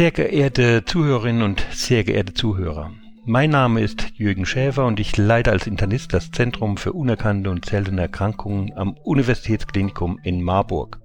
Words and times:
Sehr 0.00 0.12
geehrte 0.12 0.82
Zuhörerinnen 0.86 1.42
und 1.42 1.62
sehr 1.72 2.04
geehrte 2.04 2.32
Zuhörer, 2.32 2.90
mein 3.26 3.50
Name 3.50 3.82
ist 3.82 4.12
Jürgen 4.14 4.46
Schäfer 4.46 4.86
und 4.86 4.98
ich 4.98 5.18
leite 5.18 5.50
als 5.50 5.66
Internist 5.66 6.14
das 6.14 6.30
Zentrum 6.30 6.78
für 6.78 6.94
unerkannte 6.94 7.50
und 7.50 7.66
seltene 7.66 8.00
Erkrankungen 8.00 8.72
am 8.78 8.96
Universitätsklinikum 9.04 10.18
in 10.22 10.42
Marburg. 10.42 10.98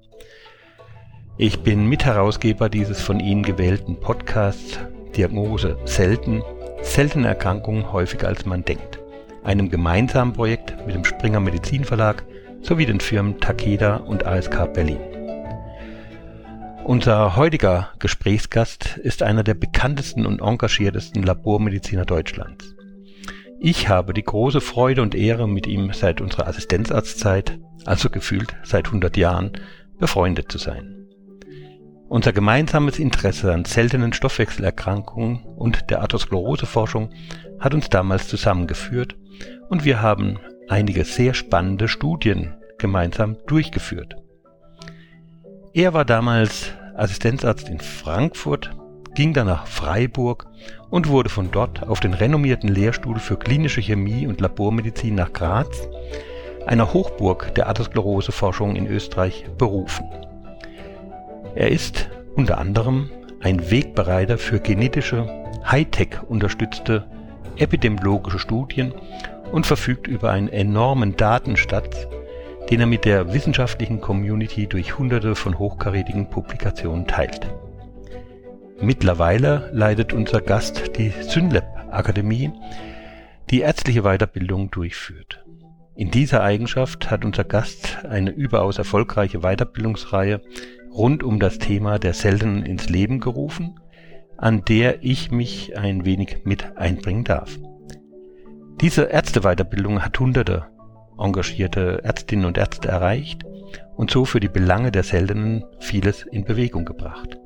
Ich 1.38 1.60
bin 1.60 1.88
Mitherausgeber 1.88 2.70
dieses 2.70 3.02
von 3.02 3.20
Ihnen 3.20 3.44
gewählten 3.44 4.00
Podcasts 4.00 4.80
Diagnose 5.18 5.78
selten, 5.84 6.42
seltene 6.82 7.28
Erkrankungen 7.28 7.92
häufiger 7.92 8.30
als 8.30 8.46
man 8.46 8.64
denkt, 8.64 9.00
einem 9.44 9.70
gemeinsamen 9.70 10.32
Projekt 10.32 10.74
mit 10.88 10.96
dem 10.96 11.04
Springer 11.04 11.42
Medizinverlag 11.42 12.24
sowie 12.62 12.86
den 12.86 13.02
Firmen 13.02 13.42
Takeda 13.42 13.98
und 13.98 14.26
ASK 14.26 14.72
Berlin. 14.72 15.15
Unser 16.86 17.36
heutiger 17.36 17.90
Gesprächsgast 17.98 18.98
ist 18.98 19.24
einer 19.24 19.44
der 19.44 19.56
bekanntesten 19.56 20.28
und 20.28 20.40
engagiertesten 20.40 21.24
Labormediziner 21.24 22.06
Deutschlands. 22.06 22.76
Ich 23.60 23.90
habe 23.90 24.14
die 24.14 24.22
große 24.22 24.62
Freude 24.62 25.02
und 25.02 25.16
Ehre, 25.16 25.48
mit 25.48 25.66
ihm 25.66 25.94
seit 25.94 26.22
unserer 26.22 26.46
Assistenzarztzeit, 26.46 27.58
also 27.86 28.12
gefühlt 28.12 28.56
seit 28.62 28.86
100 28.86 29.18
Jahren, 29.18 29.54
befreundet 29.98 30.52
zu 30.52 30.60
sein. 30.60 31.08
Unser 32.08 32.34
gemeinsames 32.34 33.00
Interesse 33.00 33.52
an 33.52 33.66
seltenen 33.66 34.14
Stoffwechselerkrankungen 34.14 35.44
und 35.44 35.90
der 35.90 36.04
Atheroskleroseforschung 36.04 37.10
hat 37.60 37.74
uns 37.74 37.90
damals 37.90 38.28
zusammengeführt 38.28 39.16
und 39.70 39.86
wir 39.86 40.04
haben 40.04 40.38
einige 40.70 41.04
sehr 41.04 41.34
spannende 41.34 41.88
Studien 41.88 42.54
gemeinsam 42.78 43.38
durchgeführt. 43.48 44.18
Er 45.76 45.94
war 45.94 46.06
damals 46.06 46.72
Assistenzarzt 46.96 47.68
in 47.68 47.82
Frankfurt, 47.82 48.72
ging 49.14 49.34
dann 49.34 49.48
nach 49.48 49.68
Freiburg 49.68 50.48
und 50.90 51.10
wurde 51.10 51.28
von 51.28 51.52
dort 51.52 51.86
auf 51.86 52.00
den 52.00 52.14
renommierten 52.14 52.70
Lehrstuhl 52.70 53.20
für 53.20 53.36
klinische 53.36 53.82
Chemie 53.82 54.26
und 54.26 54.40
Labormedizin 54.40 55.16
nach 55.16 55.34
Graz, 55.34 55.90
einer 56.66 56.94
Hochburg 56.94 57.54
der 57.56 57.68
Atheroskleroseforschung 57.68 58.78
in 58.78 58.88
Österreich, 58.88 59.48
berufen. 59.58 60.06
Er 61.56 61.72
ist 61.72 62.10
unter 62.38 62.58
anderem 62.58 63.10
ein 63.42 63.70
Wegbereiter 63.70 64.38
für 64.38 64.62
genetische, 64.62 65.28
Hightech 65.70 66.24
unterstützte 66.30 67.06
epidemiologische 67.58 68.40
Studien 68.40 68.94
und 69.52 69.66
verfügt 69.66 70.08
über 70.08 70.32
einen 70.32 70.48
enormen 70.48 71.18
Datenschatz, 71.18 72.08
den 72.70 72.80
er 72.80 72.86
mit 72.86 73.06
der 73.06 73.34
wissenschaftlichen 73.34 74.02
Community 74.02 74.68
durch 74.68 74.98
hunderte 74.98 75.36
von 75.36 75.60
hochkarätigen 75.60 76.30
Publikationen 76.30 77.08
teilt. 77.08 77.48
Mittlerweile 78.82 79.70
leitet 79.72 80.14
unser 80.14 80.42
Gast 80.42 80.98
die 80.98 81.10
Synlab 81.22 81.66
Akademie, 81.92 82.52
die 83.50 83.62
ärztliche 83.62 84.02
Weiterbildung 84.02 84.72
durchführt. 84.72 85.46
In 85.96 86.12
dieser 86.12 86.44
Eigenschaft 86.44 87.10
hat 87.10 87.24
unser 87.24 87.46
Gast 87.46 88.04
eine 88.04 88.32
überaus 88.32 88.78
erfolgreiche 88.78 89.40
Weiterbildungsreihe 89.40 90.42
rund 90.92 91.24
um 91.24 91.40
das 91.40 91.58
Thema 91.58 92.00
der 92.00 92.14
Seltenen 92.14 92.66
ins 92.66 92.90
Leben 92.90 93.22
gerufen, 93.22 93.80
an 94.38 94.66
der 94.66 95.04
ich 95.04 95.32
mich 95.32 95.78
ein 95.78 96.04
wenig 96.04 96.42
mit 96.44 96.78
einbringen 96.78 97.24
darf. 97.24 97.58
Diese 98.82 99.04
Ärzteweiterbildung 99.04 100.04
hat 100.04 100.20
hunderte 100.20 100.66
engagierte 101.18 102.04
Ärztinnen 102.04 102.46
und 102.46 102.58
Ärzte 102.58 102.88
erreicht 102.88 103.44
und 103.96 104.12
so 104.12 104.26
für 104.26 104.40
die 104.40 104.50
Belange 104.50 104.92
der 104.92 105.04
Seltenen 105.04 105.64
vieles 105.80 106.24
in 106.24 106.44
Bewegung 106.46 106.86
gebracht. 106.86 107.38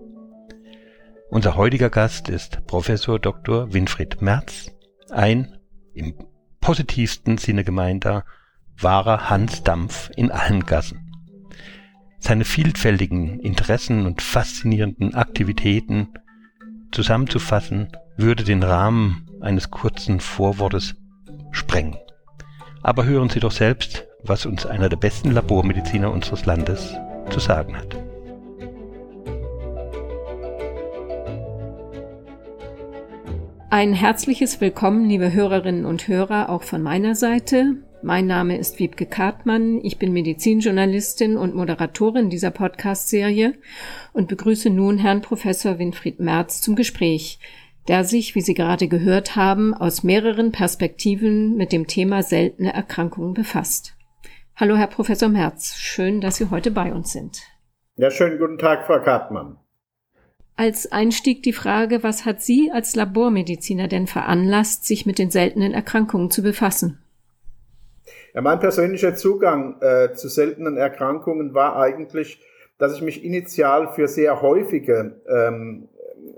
Unser 1.30 1.56
heutiger 1.56 1.89
Gast 1.89 2.30
ist 2.30 2.66
Professor 2.66 3.20
Dr. 3.20 3.72
Winfried 3.73 4.22
Merz, 4.22 4.71
ein 5.11 5.58
im 5.93 6.16
positivsten 6.60 7.38
Sinne 7.38 7.64
gemeinter 7.64 8.26
wahrer 8.77 9.30
Hans 9.30 9.64
Dampf 9.64 10.10
in 10.16 10.32
allen 10.32 10.66
Gassen. 10.66 11.11
Seine 12.20 12.45
vielfältigen 12.45 13.39
Interessen 13.39 14.05
und 14.05 14.22
faszinierenden 14.22 15.14
Aktivitäten 15.14 16.10
zusammenzufassen, 16.92 17.89
würde 18.17 18.43
den 18.43 18.64
Rahmen 18.64 19.30
eines 19.42 19.72
kurzen 19.72 20.20
Vorwortes 20.20 20.95
sprengen. 21.52 21.98
Aber 22.82 23.06
hören 23.06 23.30
Sie 23.30 23.40
doch 23.40 23.52
selbst, 23.52 24.08
was 24.23 24.45
uns 24.45 24.66
einer 24.66 24.90
der 24.90 24.98
besten 24.98 25.32
Labormediziner 25.32 26.12
unseres 26.12 26.45
Landes 26.45 26.95
zu 27.30 27.40
sagen 27.40 27.76
hat. 27.78 27.98
Ein 33.72 33.94
herzliches 33.94 34.62
Willkommen, 34.62 35.08
liebe 35.08 35.32
Hörerinnen 35.32 35.86
und 35.86 36.08
Hörer, 36.08 36.50
auch 36.50 36.64
von 36.64 36.82
meiner 36.82 37.16
Seite. 37.16 37.76
Mein 38.02 38.28
Name 38.28 38.58
ist 38.58 38.80
Wiebke 38.80 39.06
Kartmann, 39.06 39.82
ich 39.84 40.00
bin 40.00 40.14
Medizinjournalistin 40.14 41.36
und 41.36 41.54
Moderatorin 41.54 42.30
dieser 42.30 42.50
Podcast-Serie 42.50 43.54
und 44.14 44.30
begrüße 44.30 44.70
nun 44.70 44.98
Herrn 44.98 45.22
Professor 45.22 45.80
Winfried 45.80 46.20
Merz 46.20 46.61
zum 46.61 46.78
Gespräch 46.78 47.40
der 47.89 48.04
sich, 48.04 48.36
wie 48.36 48.42
Sie 48.42 48.54
gerade 48.54 48.88
gehört 48.88 49.36
haben, 49.36 49.73
aus 49.73 50.04
mehreren 50.04 50.52
Perspektiven 50.52 51.58
mit 51.58 51.73
dem 51.73 51.88
Thema 51.88 52.22
seltene 52.22 52.72
Erkrankungen 52.72 53.33
befasst. 53.33 53.95
Hallo, 54.55 54.77
Herr 54.77 54.88
Professor 54.88 55.27
Merz. 55.27 55.76
Schön, 55.76 56.22
dass 56.22 56.36
Sie 56.36 56.52
heute 56.52 56.70
bei 56.70 56.94
uns 56.94 57.11
sind. 57.11 57.42
Ja, 57.95 58.11
schönen 58.11 58.38
guten 58.38 58.60
Tag, 58.60 58.86
Frau 58.86 59.02
Kartmann. 59.02 59.58
Als 60.55 60.92
Einstieg 60.92 61.42
die 61.42 61.54
Frage, 61.54 62.04
was 62.04 62.26
hat 62.26 62.44
Sie 62.44 62.70
als 62.72 62.95
Labormediziner 62.95 63.88
denn 63.88 64.05
veranlasst, 64.05 64.86
sich 64.86 65.08
mit 65.08 65.17
den 65.17 65.32
seltenen 65.32 65.73
Erkrankungen 65.73 66.30
zu 66.30 66.44
befassen? 66.44 66.99
Ja, 68.36 68.42
mein 68.42 68.60
persönlicher 68.60 69.16
Zugang 69.16 69.82
äh, 69.82 70.14
zu 70.14 70.28
seltenen 70.28 70.78
Erkrankungen 70.78 71.55
war 71.55 71.76
eigentlich, 71.78 72.39
dass 72.78 72.95
ich 72.95 73.02
mich 73.02 73.23
initial 73.23 73.94
für 73.95 74.08
sehr 74.08 74.44
häufige 74.44 75.22
ähm, 75.28 75.89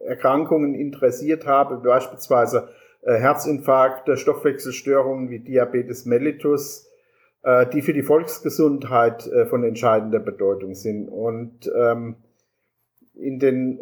Erkrankungen 0.05 0.75
interessiert 0.75 1.45
habe, 1.45 1.77
beispielsweise 1.77 2.69
äh, 3.01 3.15
Herzinfarkte, 3.15 4.15
Stoffwechselstörungen 4.15 5.29
wie 5.29 5.39
Diabetes 5.39 6.05
mellitus, 6.05 6.87
äh, 7.41 7.65
die 7.67 7.81
für 7.81 7.93
die 7.93 8.03
Volksgesundheit 8.03 9.25
äh, 9.27 9.47
von 9.47 9.63
entscheidender 9.63 10.19
Bedeutung 10.19 10.75
sind. 10.75 11.09
Und 11.09 11.71
ähm, 11.75 12.17
in 13.13 13.39
den 13.39 13.77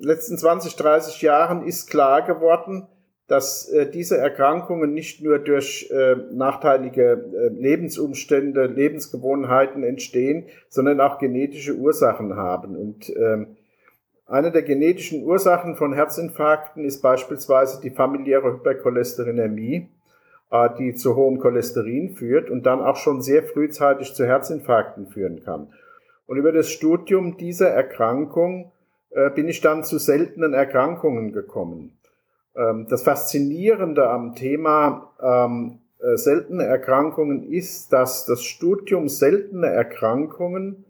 letzten 0.00 0.36
20, 0.36 0.74
30 0.76 1.22
Jahren 1.22 1.66
ist 1.66 1.88
klar 1.88 2.22
geworden, 2.22 2.88
dass 3.28 3.72
diese 3.94 4.18
Erkrankungen 4.18 4.92
nicht 4.92 5.22
nur 5.22 5.38
durch 5.38 5.90
nachteilige 6.32 7.52
Lebensumstände, 7.54 8.66
Lebensgewohnheiten 8.66 9.82
entstehen, 9.82 10.46
sondern 10.68 11.00
auch 11.00 11.18
genetische 11.18 11.74
Ursachen 11.76 12.36
haben. 12.36 12.76
Und 12.76 13.08
ähm, 13.16 13.56
eine 14.26 14.50
der 14.50 14.62
genetischen 14.62 15.24
Ursachen 15.24 15.76
von 15.76 15.92
Herzinfarkten 15.92 16.84
ist 16.84 17.00
beispielsweise 17.00 17.80
die 17.80 17.90
familiäre 17.90 18.54
Hypercholesterinämie, 18.54 19.88
äh, 20.50 20.68
die 20.78 20.94
zu 20.94 21.14
hohem 21.14 21.38
Cholesterin 21.38 22.16
führt 22.16 22.50
und 22.50 22.66
dann 22.66 22.80
auch 22.80 22.96
schon 22.96 23.22
sehr 23.22 23.44
frühzeitig 23.44 24.14
zu 24.14 24.26
Herzinfarkten 24.26 25.06
führen 25.06 25.44
kann. 25.44 25.72
Und 26.26 26.38
über 26.38 26.50
das 26.50 26.68
Studium 26.68 27.36
dieser 27.36 27.68
Erkrankung 27.68 28.72
äh, 29.10 29.30
bin 29.30 29.48
ich 29.48 29.60
dann 29.60 29.84
zu 29.84 29.98
seltenen 29.98 30.54
Erkrankungen 30.54 31.32
gekommen. 31.32 31.96
Ähm, 32.56 32.86
das 32.90 33.02
Faszinierende 33.02 34.08
am 34.08 34.34
Thema 34.34 35.12
ähm, 35.22 35.78
äh, 36.00 36.16
seltene 36.16 36.64
Erkrankungen 36.64 37.44
ist, 37.44 37.92
dass 37.92 38.26
das 38.26 38.42
Studium 38.42 39.08
seltener 39.08 39.68
Erkrankungen 39.68 40.84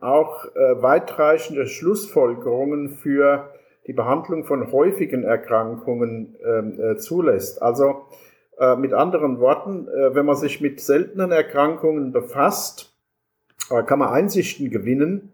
auch 0.00 0.46
äh, 0.46 0.82
weitreichende 0.82 1.66
Schlussfolgerungen 1.66 2.90
für 2.90 3.52
die 3.86 3.92
Behandlung 3.92 4.44
von 4.44 4.72
häufigen 4.72 5.24
Erkrankungen 5.24 6.36
ähm, 6.44 6.80
äh, 6.80 6.96
zulässt. 6.96 7.62
Also 7.62 8.06
äh, 8.58 8.76
mit 8.76 8.92
anderen 8.92 9.38
Worten, 9.40 9.86
wenn 9.86 10.26
man 10.26 10.36
sich 10.36 10.60
mit 10.60 10.80
seltenen 10.80 11.30
Erkrankungen 11.32 12.12
befasst, 12.12 12.92
kann 13.86 13.98
man 13.98 14.08
Einsichten 14.08 14.70
gewinnen, 14.70 15.33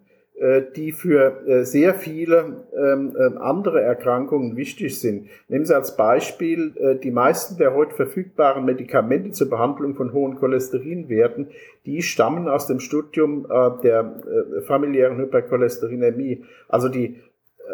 die 0.75 0.93
für 0.93 1.47
äh, 1.47 1.65
sehr 1.65 1.95
viele 1.95 2.65
ähm, 2.75 3.15
ähm, 3.19 3.39
andere 3.39 3.83
Erkrankungen 3.83 4.57
wichtig 4.57 4.99
sind. 4.99 5.29
Nehmen 5.49 5.67
Sie 5.67 5.75
als 5.75 5.97
Beispiel 5.97 6.73
äh, 6.79 6.97
die 6.97 7.11
meisten 7.11 7.59
der 7.59 7.75
heute 7.75 7.95
verfügbaren 7.95 8.65
Medikamente 8.65 9.33
zur 9.33 9.51
Behandlung 9.51 9.95
von 9.95 10.15
hohen 10.15 10.37
Cholesterinwerten, 10.37 11.49
die 11.85 12.01
stammen 12.01 12.49
aus 12.49 12.67
dem 12.67 12.81
Studium 12.81 13.47
der 13.83 14.63
familiären 14.67 15.17
Hypercholesterinämie. 15.17 16.45
Also 16.69 16.89
die 16.89 17.17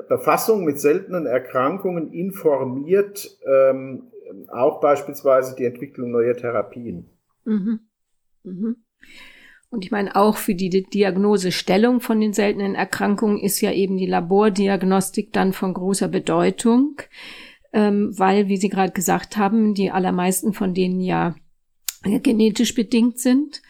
Befassung 0.09 0.65
mit 0.65 0.81
seltenen 0.81 1.27
Erkrankungen 1.27 2.13
informiert 2.13 3.37
ähm, 3.47 4.05
auch 4.49 4.81
beispielsweise 4.81 5.57
die 5.57 5.65
Entwicklung 5.65 6.11
neuer 6.11 6.37
Therapien. 6.37 7.09
Mhm. 7.45 7.81
Mhm. 8.45 8.77
Und 9.71 9.85
ich 9.85 9.91
meine, 9.91 10.15
auch 10.15 10.37
für 10.37 10.55
die 10.55 10.71
Diagnosestellung 10.71 12.01
von 12.01 12.21
den 12.21 12.33
seltenen 12.33 12.75
Erkrankungen 12.75 13.39
ist 13.39 13.61
ja 13.61 13.73
eben 13.73 13.97
die 13.97 14.07
Labordiagnostik 14.07 15.33
dann 15.33 15.53
von 15.53 15.75
großer 15.75 16.09
Bedeutung, 16.09 17.01
ähm, 17.73 18.17
weil, 18.17 18.49
wie 18.49 18.57
Sie 18.57 18.69
gerade 18.69 18.93
gesagt 18.93 19.37
haben, 19.37 19.75
die 19.75 19.91
allermeisten 19.91 20.53
von 20.53 20.73
denen 20.73 21.01
ja 21.01 21.35
genetisch 22.03 22.75
bedingt 22.75 23.19
sind. 23.19 23.63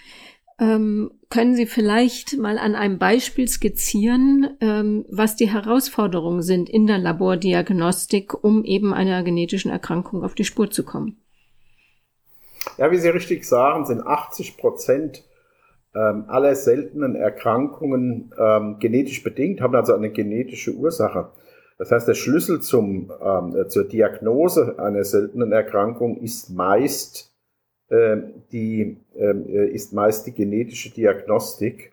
Ähm, 0.59 1.11
können 1.29 1.55
Sie 1.55 1.67
vielleicht 1.67 2.37
mal 2.39 2.59
an 2.59 2.75
einem 2.75 2.99
Beispiel 2.99 3.49
skizzieren, 3.49 4.57
ähm, 4.61 5.05
was 5.11 5.37
die 5.37 5.51
Herausforderungen 5.51 6.43
sind 6.43 6.71
in 6.71 6.87
der 6.87 6.99
Labordiagnostik, 6.99 8.33
um 8.45 8.65
eben 8.65 8.95
einer 8.95 9.23
genetischen 9.23 9.71
Erkrankung 9.71 10.23
auf 10.23 10.35
die 10.35 10.45
Spur 10.45 10.71
zu 10.71 10.85
kommen? 10.85 11.21
Ja, 12.79 12.91
wie 12.91 12.97
Sie 12.97 13.09
richtig 13.09 13.45
sagen, 13.45 13.87
sind 13.87 14.07
80 14.07 14.57
Prozent 14.57 15.25
ähm, 15.97 16.25
aller 16.29 16.55
seltenen 16.55 17.17
Erkrankungen 17.17 18.33
ähm, 18.39 18.77
genetisch 18.79 19.23
bedingt, 19.23 19.61
haben 19.61 19.75
also 19.75 19.95
eine 19.95 20.11
genetische 20.11 20.75
Ursache. 20.75 21.31
Das 21.79 21.91
heißt, 21.91 22.07
der 22.09 22.15
Schlüssel 22.15 22.61
zum, 22.61 23.11
ähm, 23.23 23.69
zur 23.69 23.85
Diagnose 23.85 24.79
einer 24.79 25.05
seltenen 25.05 25.53
Erkrankung 25.53 26.19
ist 26.19 26.51
meist 26.51 27.37
ähm, 27.89 28.43
die 28.51 28.97
ähm, 29.17 29.47
äh, 29.49 29.69
ist 29.69 29.93
meist 29.93 30.27
die 30.27 30.33
genetische 30.33 30.93
Diagnostik. 30.93 31.93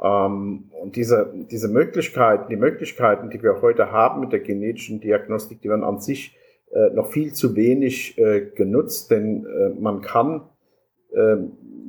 Ähm, 0.00 0.70
und 0.80 0.94
diese, 0.94 1.34
diese 1.50 1.66
Möglichkeiten, 1.66 2.48
die 2.48 2.56
Möglichkeiten, 2.56 3.28
die 3.28 3.42
wir 3.42 3.60
heute 3.60 3.90
haben 3.90 4.20
mit 4.20 4.30
der 4.30 4.38
genetischen 4.38 5.00
Diagnostik, 5.00 5.60
die 5.60 5.68
werden 5.68 5.82
an 5.82 5.98
sich 5.98 6.36
äh, 6.70 6.90
noch 6.90 7.10
viel 7.10 7.32
zu 7.32 7.56
wenig 7.56 8.16
äh, 8.18 8.42
genutzt, 8.54 9.10
denn 9.10 9.46
man 9.80 10.02
kann 10.02 10.42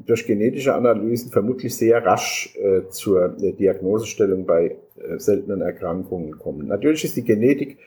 durch 0.05 0.25
genetische 0.25 0.73
Analysen 0.73 1.31
vermutlich 1.31 1.75
sehr 1.75 2.05
rasch 2.05 2.57
zur 2.89 3.29
Diagnosestellung 3.29 4.45
bei 4.45 4.77
seltenen 5.17 5.61
Erkrankungen 5.61 6.37
kommen. 6.37 6.67
Natürlich 6.67 7.03
ist 7.03 7.17
die 7.17 7.23
Genetik 7.23 7.77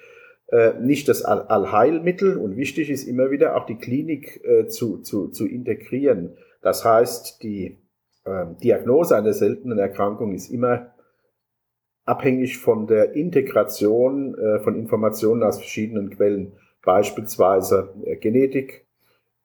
äh, 0.53 0.79
nicht 0.79 1.09
das 1.09 1.25
Allheilmittel 1.25 2.37
und 2.37 2.57
wichtig 2.57 2.91
ist 2.91 3.05
immer 3.05 3.31
wieder 3.31 3.57
auch 3.57 3.65
die 3.65 3.79
Klinik 3.79 4.45
äh, 4.45 4.67
zu, 4.67 4.99
zu, 4.99 5.29
zu 5.29 5.47
integrieren. 5.47 6.37
Das 6.61 6.85
heißt, 6.85 7.43
die 7.43 7.79
äh, 8.27 8.45
Diagnose 8.63 9.17
einer 9.17 9.33
seltenen 9.33 9.79
Erkrankung 9.79 10.35
ist 10.35 10.51
immer 10.51 10.93
abhängig 12.05 12.59
von 12.59 12.87
der 12.87 13.15
Integration 13.15 14.37
äh, 14.37 14.61
von 14.61 14.77
Informationen 14.77 15.43
aus 15.43 15.57
verschiedenen 15.57 16.11
Quellen, 16.11 16.53
beispielsweise 16.85 17.95
äh, 18.05 18.17
Genetik, 18.17 18.87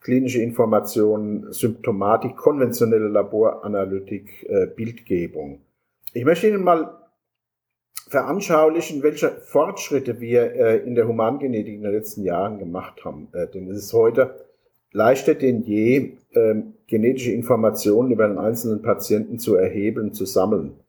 klinische 0.07 0.42
Informationen, 0.42 1.51
Symptomatik, 1.51 2.38
konventionelle 2.38 3.09
Laboranalytik, 3.09 4.48
äh, 4.48 4.65
Bildgebung. 4.65 5.59
Ich 6.13 6.24
möchte 6.24 6.48
Ihnen 6.48 6.63
mal 6.63 6.98
veranschaulichen, 8.07 9.04
welche 9.04 9.31
Fortschritte 9.31 10.21
wir 10.21 10.54
äh, 10.56 10.77
in 10.77 10.95
der 10.95 11.09
Humangenetik 11.09 11.74
in 11.75 11.81
den 11.81 11.92
letzten 11.92 12.24
Jahren 12.24 12.57
gemacht 12.57 13.04
haben. 13.04 13.27
Äh, 13.33 13.48
denn 13.48 13.69
es 13.69 13.80
ist 13.80 13.92
heute 13.92 14.45
leichter 14.94 15.36
denn 15.36 15.63
je, 15.63 16.13
äh, 16.31 16.56
genetische 16.88 17.33
Informationen 17.33 18.09
über 18.12 18.24
einen 18.24 18.38
einzelnen 18.38 18.81
Patienten 18.81 19.39
zu 19.39 19.56
erheben, 19.56 20.13
zu 20.13 20.24
sammeln. 20.24 20.80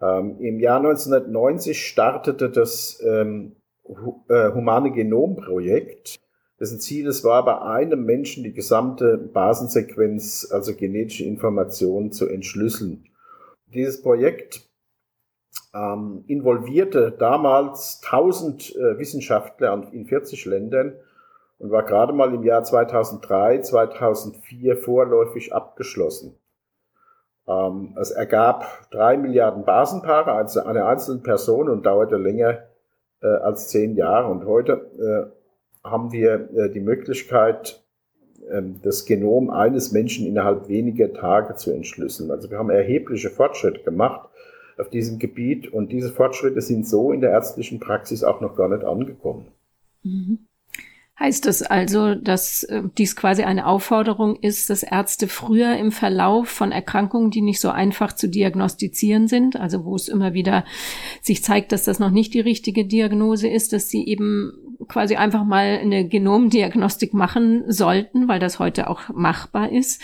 Ähm, 0.00 0.36
Im 0.38 0.60
Jahr 0.60 0.78
1990 0.78 1.84
startete 1.84 2.48
das 2.48 3.02
ähm, 3.04 3.56
äh, 4.28 4.52
Humane 4.52 4.92
Genomprojekt. 4.92 6.20
Dessen 6.60 6.78
Ziel 6.78 7.08
es 7.08 7.24
war, 7.24 7.44
bei 7.44 7.58
einem 7.62 8.04
Menschen 8.04 8.44
die 8.44 8.52
gesamte 8.52 9.16
Basensequenz, 9.16 10.48
also 10.52 10.74
genetische 10.74 11.24
Informationen, 11.24 12.12
zu 12.12 12.28
entschlüsseln. 12.28 13.06
Dieses 13.66 14.02
Projekt 14.02 14.68
ähm, 15.74 16.24
involvierte 16.26 17.12
damals 17.12 18.02
1000 18.04 18.76
äh, 18.76 18.98
Wissenschaftler 18.98 19.88
in 19.92 20.04
40 20.04 20.44
Ländern 20.44 20.96
und 21.58 21.70
war 21.70 21.84
gerade 21.84 22.12
mal 22.12 22.34
im 22.34 22.42
Jahr 22.42 22.62
2003, 22.62 23.62
2004 23.62 24.76
vorläufig 24.76 25.54
abgeschlossen. 25.54 26.38
Ähm, 27.48 27.96
es 27.98 28.10
ergab 28.10 28.90
drei 28.90 29.16
Milliarden 29.16 29.64
Basenpaare 29.64 30.32
also 30.32 30.60
einer 30.60 30.86
einzelnen 30.86 31.22
Person 31.22 31.70
und 31.70 31.86
dauerte 31.86 32.16
länger 32.16 32.64
äh, 33.22 33.26
als 33.26 33.68
zehn 33.68 33.96
Jahre. 33.96 34.30
Und 34.30 34.44
heute 34.44 35.32
äh, 35.32 35.39
haben 35.84 36.12
wir 36.12 36.50
äh, 36.54 36.70
die 36.70 36.80
Möglichkeit, 36.80 37.82
ähm, 38.50 38.80
das 38.82 39.06
Genom 39.06 39.50
eines 39.50 39.92
Menschen 39.92 40.26
innerhalb 40.26 40.68
weniger 40.68 41.12
Tage 41.12 41.54
zu 41.54 41.70
entschlüsseln. 41.70 42.30
Also 42.30 42.50
wir 42.50 42.58
haben 42.58 42.70
erhebliche 42.70 43.30
Fortschritte 43.30 43.82
gemacht 43.82 44.28
auf 44.78 44.90
diesem 44.90 45.18
Gebiet 45.18 45.72
und 45.72 45.92
diese 45.92 46.10
Fortschritte 46.10 46.60
sind 46.60 46.88
so 46.88 47.12
in 47.12 47.20
der 47.20 47.30
ärztlichen 47.30 47.80
Praxis 47.80 48.24
auch 48.24 48.40
noch 48.40 48.56
gar 48.56 48.68
nicht 48.68 48.84
angekommen. 48.84 49.46
Mhm. 50.02 50.38
Heißt 51.20 51.44
das 51.44 51.60
also, 51.60 52.14
dass 52.14 52.62
äh, 52.62 52.82
dies 52.96 53.14
quasi 53.14 53.42
eine 53.42 53.66
Aufforderung 53.66 54.36
ist, 54.36 54.70
dass 54.70 54.82
Ärzte 54.82 55.28
früher 55.28 55.76
im 55.76 55.92
Verlauf 55.92 56.48
von 56.48 56.72
Erkrankungen, 56.72 57.30
die 57.30 57.42
nicht 57.42 57.60
so 57.60 57.68
einfach 57.68 58.14
zu 58.14 58.26
diagnostizieren 58.26 59.28
sind, 59.28 59.54
also 59.54 59.84
wo 59.84 59.94
es 59.94 60.08
immer 60.08 60.32
wieder 60.32 60.64
sich 61.20 61.44
zeigt, 61.44 61.72
dass 61.72 61.84
das 61.84 61.98
noch 61.98 62.10
nicht 62.10 62.32
die 62.32 62.40
richtige 62.40 62.86
Diagnose 62.86 63.48
ist, 63.48 63.74
dass 63.74 63.90
sie 63.90 64.06
eben 64.06 64.52
quasi 64.88 65.16
einfach 65.16 65.44
mal 65.44 65.78
eine 65.82 66.08
Genomdiagnostik 66.08 67.12
machen 67.12 67.64
sollten, 67.70 68.26
weil 68.26 68.40
das 68.40 68.58
heute 68.58 68.88
auch 68.88 69.10
machbar 69.10 69.70
ist, 69.70 70.00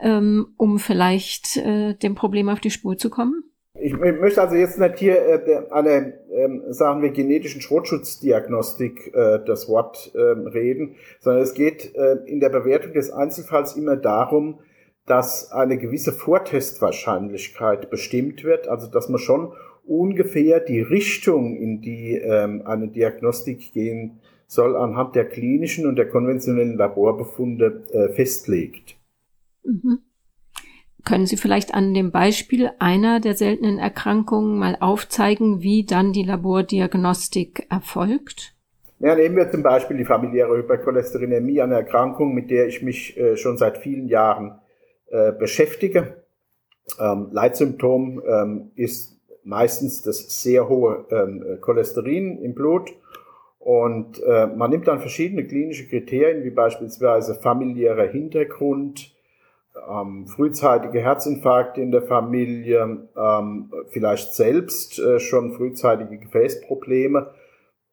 ähm, 0.00 0.48
um 0.56 0.80
vielleicht 0.80 1.58
äh, 1.58 1.94
dem 1.94 2.16
Problem 2.16 2.48
auf 2.48 2.58
die 2.58 2.72
Spur 2.72 2.98
zu 2.98 3.08
kommen? 3.08 3.44
Ich 3.80 3.96
möchte 3.96 4.40
also 4.40 4.54
jetzt 4.54 4.78
nicht 4.78 4.98
hier 4.98 5.16
äh, 5.16 5.70
eine, 5.70 6.14
ähm, 6.30 6.62
sagen 6.68 7.02
wir, 7.02 7.10
genetischen 7.10 7.60
Schrottschutzdiagnostik 7.60 9.14
äh, 9.14 9.40
das 9.44 9.68
Wort 9.68 10.12
äh, 10.14 10.18
reden, 10.18 10.96
sondern 11.20 11.42
es 11.42 11.54
geht 11.54 11.94
äh, 11.94 12.16
in 12.26 12.40
der 12.40 12.48
Bewertung 12.48 12.92
des 12.92 13.10
Einzelfalls 13.10 13.76
immer 13.76 13.96
darum, 13.96 14.60
dass 15.06 15.52
eine 15.52 15.78
gewisse 15.78 16.12
Vortestwahrscheinlichkeit 16.12 17.90
bestimmt 17.90 18.44
wird, 18.44 18.68
also 18.68 18.90
dass 18.90 19.08
man 19.08 19.18
schon 19.18 19.52
ungefähr 19.84 20.60
die 20.60 20.80
Richtung, 20.80 21.56
in 21.56 21.80
die 21.80 22.16
ähm, 22.16 22.62
eine 22.66 22.88
Diagnostik 22.88 23.72
gehen 23.72 24.20
soll, 24.48 24.76
anhand 24.76 25.14
der 25.14 25.28
klinischen 25.28 25.86
und 25.86 25.96
der 25.96 26.08
konventionellen 26.08 26.76
Laborbefunde 26.76 27.84
äh, 27.92 28.08
festlegt. 28.12 28.96
Mhm. 29.64 30.00
Können 31.06 31.26
Sie 31.26 31.36
vielleicht 31.36 31.72
an 31.72 31.94
dem 31.94 32.10
Beispiel 32.10 32.72
einer 32.80 33.20
der 33.20 33.34
seltenen 33.34 33.78
Erkrankungen 33.78 34.58
mal 34.58 34.76
aufzeigen, 34.80 35.62
wie 35.62 35.86
dann 35.86 36.12
die 36.12 36.24
Labordiagnostik 36.24 37.64
erfolgt? 37.70 38.56
Ja, 38.98 39.14
nehmen 39.14 39.36
wir 39.36 39.48
zum 39.48 39.62
Beispiel 39.62 39.96
die 39.98 40.04
familiäre 40.04 40.56
Hypercholesterinämie, 40.56 41.62
eine 41.62 41.76
Erkrankung, 41.76 42.34
mit 42.34 42.50
der 42.50 42.66
ich 42.66 42.82
mich 42.82 43.16
äh, 43.16 43.36
schon 43.36 43.56
seit 43.56 43.78
vielen 43.78 44.08
Jahren 44.08 44.58
äh, 45.06 45.30
beschäftige. 45.30 46.24
Ähm, 46.98 47.28
Leitsymptom 47.30 48.22
ähm, 48.26 48.70
ist 48.74 49.20
meistens 49.44 50.02
das 50.02 50.42
sehr 50.42 50.68
hohe 50.68 51.06
ähm, 51.10 51.58
Cholesterin 51.60 52.42
im 52.42 52.52
Blut. 52.52 52.92
Und 53.60 54.20
äh, 54.24 54.48
man 54.48 54.70
nimmt 54.70 54.88
dann 54.88 54.98
verschiedene 54.98 55.46
klinische 55.46 55.86
Kriterien, 55.86 56.42
wie 56.42 56.50
beispielsweise 56.50 57.36
familiärer 57.36 58.08
Hintergrund, 58.08 59.15
ähm, 59.88 60.26
frühzeitige 60.26 61.00
Herzinfarkte 61.00 61.80
in 61.80 61.90
der 61.90 62.02
Familie, 62.02 63.08
ähm, 63.16 63.72
vielleicht 63.90 64.34
selbst 64.34 64.98
äh, 64.98 65.20
schon 65.20 65.52
frühzeitige 65.52 66.18
Gefäßprobleme 66.18 67.30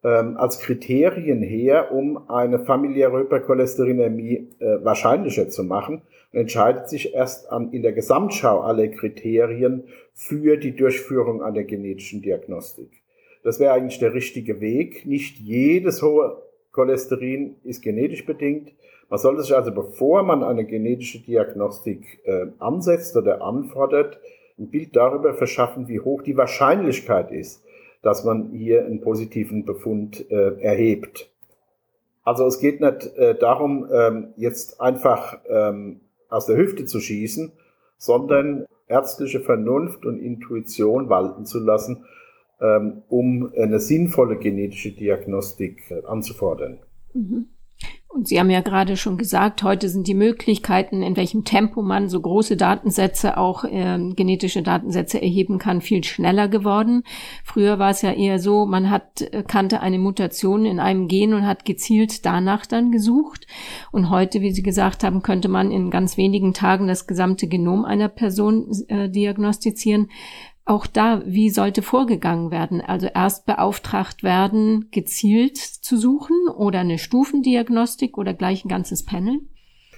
ähm, 0.04 0.38
als 0.38 0.60
Kriterien 0.60 1.42
her, 1.42 1.92
um 1.92 2.30
eine 2.30 2.60
familiäre 2.60 3.20
Hypercholesterinämie 3.20 4.50
äh, 4.60 4.84
wahrscheinlicher 4.84 5.50
zu 5.50 5.64
machen 5.64 6.02
und 6.32 6.40
entscheidet 6.40 6.90
sich 6.90 7.14
erst 7.14 7.52
an, 7.52 7.72
in 7.72 7.84
der 7.84 7.94
Gesamtschau 7.94 8.62
aller 8.62 8.88
Kriterien 8.90 9.84
für 10.14 10.58
die 10.58 10.76
Durchführung 10.76 11.42
einer 11.42 11.64
genetischen 11.64 12.22
Diagnostik. 12.22 13.04
Das 13.44 13.60
wäre 13.60 13.74
eigentlich 13.74 14.00
der 14.00 14.14
richtige 14.14 14.62
Weg. 14.62 15.06
Nicht 15.06 15.40
jedes 15.40 16.02
hohe 16.02 16.42
Cholesterin 16.72 17.56
ist 17.64 17.82
genetisch 17.82 18.26
bedingt, 18.26 18.72
man 19.14 19.20
sollte 19.20 19.44
sich 19.44 19.56
also, 19.56 19.72
bevor 19.72 20.24
man 20.24 20.42
eine 20.44 20.66
genetische 20.66 21.20
Diagnostik 21.20 22.20
äh, 22.24 22.48
ansetzt 22.58 23.16
oder 23.16 23.44
anfordert, 23.44 24.20
ein 24.58 24.72
Bild 24.72 24.96
darüber 24.96 25.36
verschaffen, 25.36 25.88
wie 25.88 26.00
hoch 26.00 26.24
die 26.24 26.36
Wahrscheinlichkeit 26.36 27.32
ist, 27.32 27.64
dass 28.02 28.26
man 28.26 28.50
hier 28.54 28.84
einen 28.88 29.02
positiven 29.02 29.66
Befund 29.66 30.32
äh, 30.32 30.60
erhebt. 30.60 31.32
Also 32.24 32.48
es 32.48 32.58
geht 32.58 32.82
nicht 32.82 33.16
äh, 33.16 33.38
darum, 33.38 33.88
ähm, 33.94 34.34
jetzt 34.36 34.82
einfach 34.82 35.38
ähm, 35.48 36.02
aus 36.28 36.48
der 36.48 36.58
Hüfte 36.58 36.86
zu 36.86 37.00
schießen, 37.00 37.52
sondern 37.98 38.66
ärztliche 38.88 39.42
Vernunft 39.42 40.08
und 40.08 40.18
Intuition 40.18 41.08
walten 41.10 41.46
zu 41.46 41.60
lassen, 41.60 42.06
ähm, 42.60 43.04
um 43.10 43.54
eine 43.56 43.80
sinnvolle 43.80 44.38
genetische 44.38 44.92
Diagnostik 44.92 45.92
äh, 45.92 46.04
anzufordern. 46.04 46.80
Mhm. 47.14 47.53
Und 48.14 48.28
Sie 48.28 48.40
haben 48.40 48.52
ja 48.52 48.62
gerade 48.62 48.96
schon 48.96 49.18
gesagt, 49.18 49.64
heute 49.64 49.90
sind 49.90 50.06
die 50.06 50.14
Möglichkeiten, 50.14 51.02
in 51.02 51.18
welchem 51.18 51.46
Tempo 51.46 51.82
man 51.82 52.10
so 52.10 52.22
große 52.22 52.56
Datensätze, 52.56 53.38
auch 53.38 53.64
äh, 53.64 53.98
genetische 54.16 54.62
Datensätze 54.62 55.20
erheben 55.20 55.58
kann, 55.58 55.82
viel 55.82 56.04
schneller 56.04 56.48
geworden. 56.48 57.04
Früher 57.44 57.80
war 57.80 57.90
es 57.90 58.04
ja 58.04 58.12
eher 58.12 58.38
so, 58.38 58.68
man 58.68 58.92
hat, 58.92 59.22
äh, 59.22 59.42
kannte 59.42 59.80
eine 59.80 59.98
Mutation 59.98 60.64
in 60.64 60.80
einem 60.80 61.08
Gen 61.08 61.34
und 61.34 61.48
hat 61.48 61.66
gezielt 61.66 62.24
danach 62.24 62.68
dann 62.68 62.92
gesucht. 62.92 63.48
Und 63.92 64.12
heute, 64.12 64.42
wie 64.42 64.52
Sie 64.52 64.64
gesagt 64.64 65.04
haben, 65.04 65.24
könnte 65.24 65.48
man 65.48 65.72
in 65.72 65.90
ganz 65.90 66.16
wenigen 66.16 66.54
Tagen 66.54 66.88
das 66.88 67.08
gesamte 67.08 67.48
Genom 67.48 67.84
einer 67.84 68.10
Person 68.10 68.68
äh, 68.90 69.10
diagnostizieren. 69.10 70.10
Auch 70.66 70.88
da, 70.88 71.22
wie 71.26 71.50
sollte 71.50 71.82
vorgegangen 71.82 72.50
werden? 72.50 72.80
Also 72.80 73.08
erst 73.14 73.46
beauftragt 73.46 74.24
werden, 74.24 74.88
gezielt 74.92 75.58
zu 75.58 75.98
suchen 75.98 76.48
oder 76.56 76.80
eine 76.80 77.00
Stufendiagnostik 77.00 78.18
oder 78.18 78.34
gleich 78.34 78.64
ein 78.64 78.70
ganzes 78.70 79.04
Panel? 79.04 79.42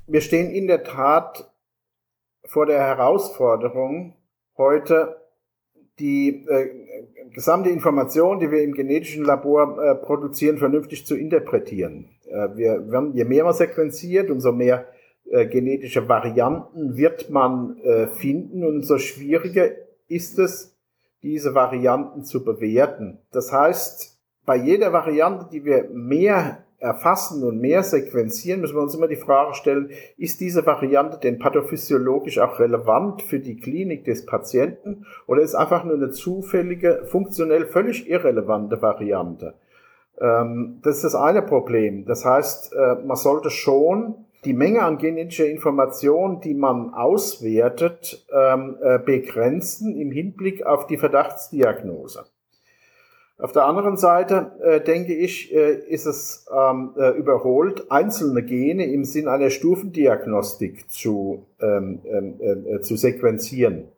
Wir 0.08 0.22
stehen 0.22 0.50
in 0.50 0.68
der 0.68 0.84
Tat 0.84 1.52
vor 2.46 2.66
der 2.66 2.80
Herausforderung, 2.80 4.16
heute 4.58 5.18
die 6.00 6.46
äh, 6.48 6.70
gesamte 7.34 7.70
Information, 7.70 8.40
die 8.40 8.50
wir 8.50 8.64
im 8.64 8.74
genetischen 8.74 9.24
Labor 9.24 9.78
äh, 9.82 9.96
produzieren, 9.96 10.58
vernünftig 10.58 11.06
zu 11.06 11.16
interpretieren. 11.16 12.10
Äh, 12.28 12.56
wir, 12.56 12.92
wir 12.92 13.12
je 13.14 13.26
mehr 13.26 13.44
man 13.44 13.54
sequenziert, 13.54 14.30
umso 14.30 14.52
mehr 14.52 14.88
äh, 15.30 15.46
genetische 15.46 16.08
Varianten 16.10 16.98
wird 16.98 17.30
man 17.30 17.78
äh, 17.84 18.08
finden 18.08 18.64
und 18.64 18.78
umso 18.78 18.98
schwieriger 18.98 19.70
ist 20.08 20.40
es, 20.40 20.76
diese 21.24 21.56
Varianten 21.56 22.24
zu 22.24 22.44
bewerten. 22.44 23.20
Das 23.32 23.52
heißt, 23.52 24.20
bei 24.46 24.56
jeder 24.58 24.94
Variante, 24.94 25.48
die 25.52 25.66
wir 25.66 25.90
mehr 25.92 26.66
erfassen 26.78 27.44
und 27.44 27.60
mehr 27.60 27.82
sequenzieren, 27.84 28.62
müssen 28.62 28.76
wir 28.76 28.82
uns 28.84 28.94
immer 28.94 29.08
die 29.08 29.16
Frage 29.16 29.56
stellen, 29.56 29.90
ist 30.18 30.40
diese 30.40 30.66
Variante 30.66 31.18
denn 31.18 31.40
pathophysiologisch 31.40 32.38
auch 32.38 32.60
relevant 32.60 33.24
für 33.24 33.40
die 33.40 33.58
Klinik 33.58 34.06
des 34.06 34.26
Patienten 34.26 35.06
oder 35.26 35.42
ist 35.42 35.56
einfach 35.56 35.84
nur 35.84 35.96
eine 35.96 36.12
zufällige, 36.12 37.06
funktionell 37.06 37.66
völlig 37.66 38.08
irrelevante 38.08 38.82
Variante? 38.82 39.56
Ähm, 40.22 40.80
das 40.84 40.98
ist 40.98 41.06
das 41.06 41.16
eine 41.16 41.42
Problem. 41.42 42.06
Das 42.06 42.24
heißt, 42.24 42.74
äh, 42.74 42.96
man 43.04 43.18
sollte 43.18 43.50
schon 43.50 44.25
die 44.46 44.54
Menge 44.54 44.84
an 44.84 44.98
genetischer 44.98 45.48
Information, 45.48 46.40
die 46.40 46.54
man 46.54 46.94
auswertet, 46.94 48.26
ähm, 48.32 48.78
äh, 48.82 49.00
begrenzen 49.00 49.96
im 49.96 50.12
Hinblick 50.12 50.66
auf 50.66 50.88
die 50.88 50.98
Verdachtsdiagnose. 50.98 52.26
Auf 53.38 53.52
der 53.52 53.66
anderen 53.66 53.98
Seite 53.98 54.54
äh, 54.64 54.80
denke 54.80 55.14
ich, 55.14 55.54
äh, 55.54 55.74
ist 55.74 56.06
es 56.06 56.46
ähm, 56.56 56.94
äh, 56.98 57.10
überholt, 57.18 57.92
einzelne 57.92 58.44
Gene 58.44 58.86
im 58.86 59.04
Sinn 59.04 59.28
einer 59.28 59.50
Stufendiagnostik 59.50 60.90
zu, 60.90 61.46
ähm, 61.60 62.00
ähm 62.06 62.66
äh, 62.66 62.80
zu 62.80 62.96
sequenzieren. 62.96 63.90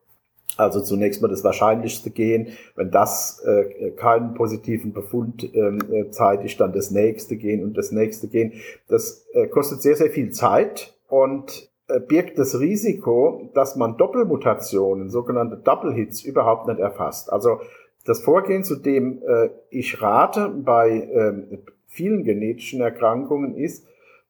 Also 0.57 0.81
zunächst 0.81 1.21
mal 1.21 1.27
das 1.27 1.43
wahrscheinlichste 1.43 2.09
Gen. 2.09 2.49
Wenn 2.75 2.91
das 2.91 3.43
äh, 3.45 3.91
keinen 3.91 4.33
positiven 4.33 4.93
Befund 4.93 5.49
ähm, 5.53 5.79
äh, 5.91 6.09
zeitigt, 6.09 6.59
dann 6.59 6.73
das 6.73 6.91
nächste 6.91 7.37
Gen 7.37 7.63
und 7.63 7.77
das 7.77 7.91
nächste 7.91 8.27
Gen. 8.27 8.53
Das 8.87 9.25
äh, 9.33 9.47
kostet 9.47 9.81
sehr, 9.81 9.95
sehr 9.95 10.09
viel 10.09 10.31
Zeit 10.31 10.95
und 11.07 11.69
äh, 11.87 11.99
birgt 11.99 12.37
das 12.37 12.59
Risiko, 12.59 13.49
dass 13.53 13.75
man 13.75 13.97
Doppelmutationen, 13.97 15.09
sogenannte 15.09 15.57
Double 15.57 15.93
Hits, 15.93 16.23
überhaupt 16.23 16.67
nicht 16.67 16.79
erfasst. 16.79 17.31
Also 17.31 17.61
das 18.05 18.21
Vorgehen, 18.21 18.63
zu 18.63 18.75
dem 18.75 19.21
äh, 19.25 19.49
ich 19.69 20.01
rate 20.01 20.49
bei 20.49 20.89
äh, 20.89 21.57
vielen 21.87 22.23
genetischen 22.23 22.81
Erkrankungen, 22.81 23.55
ist, 23.55 23.85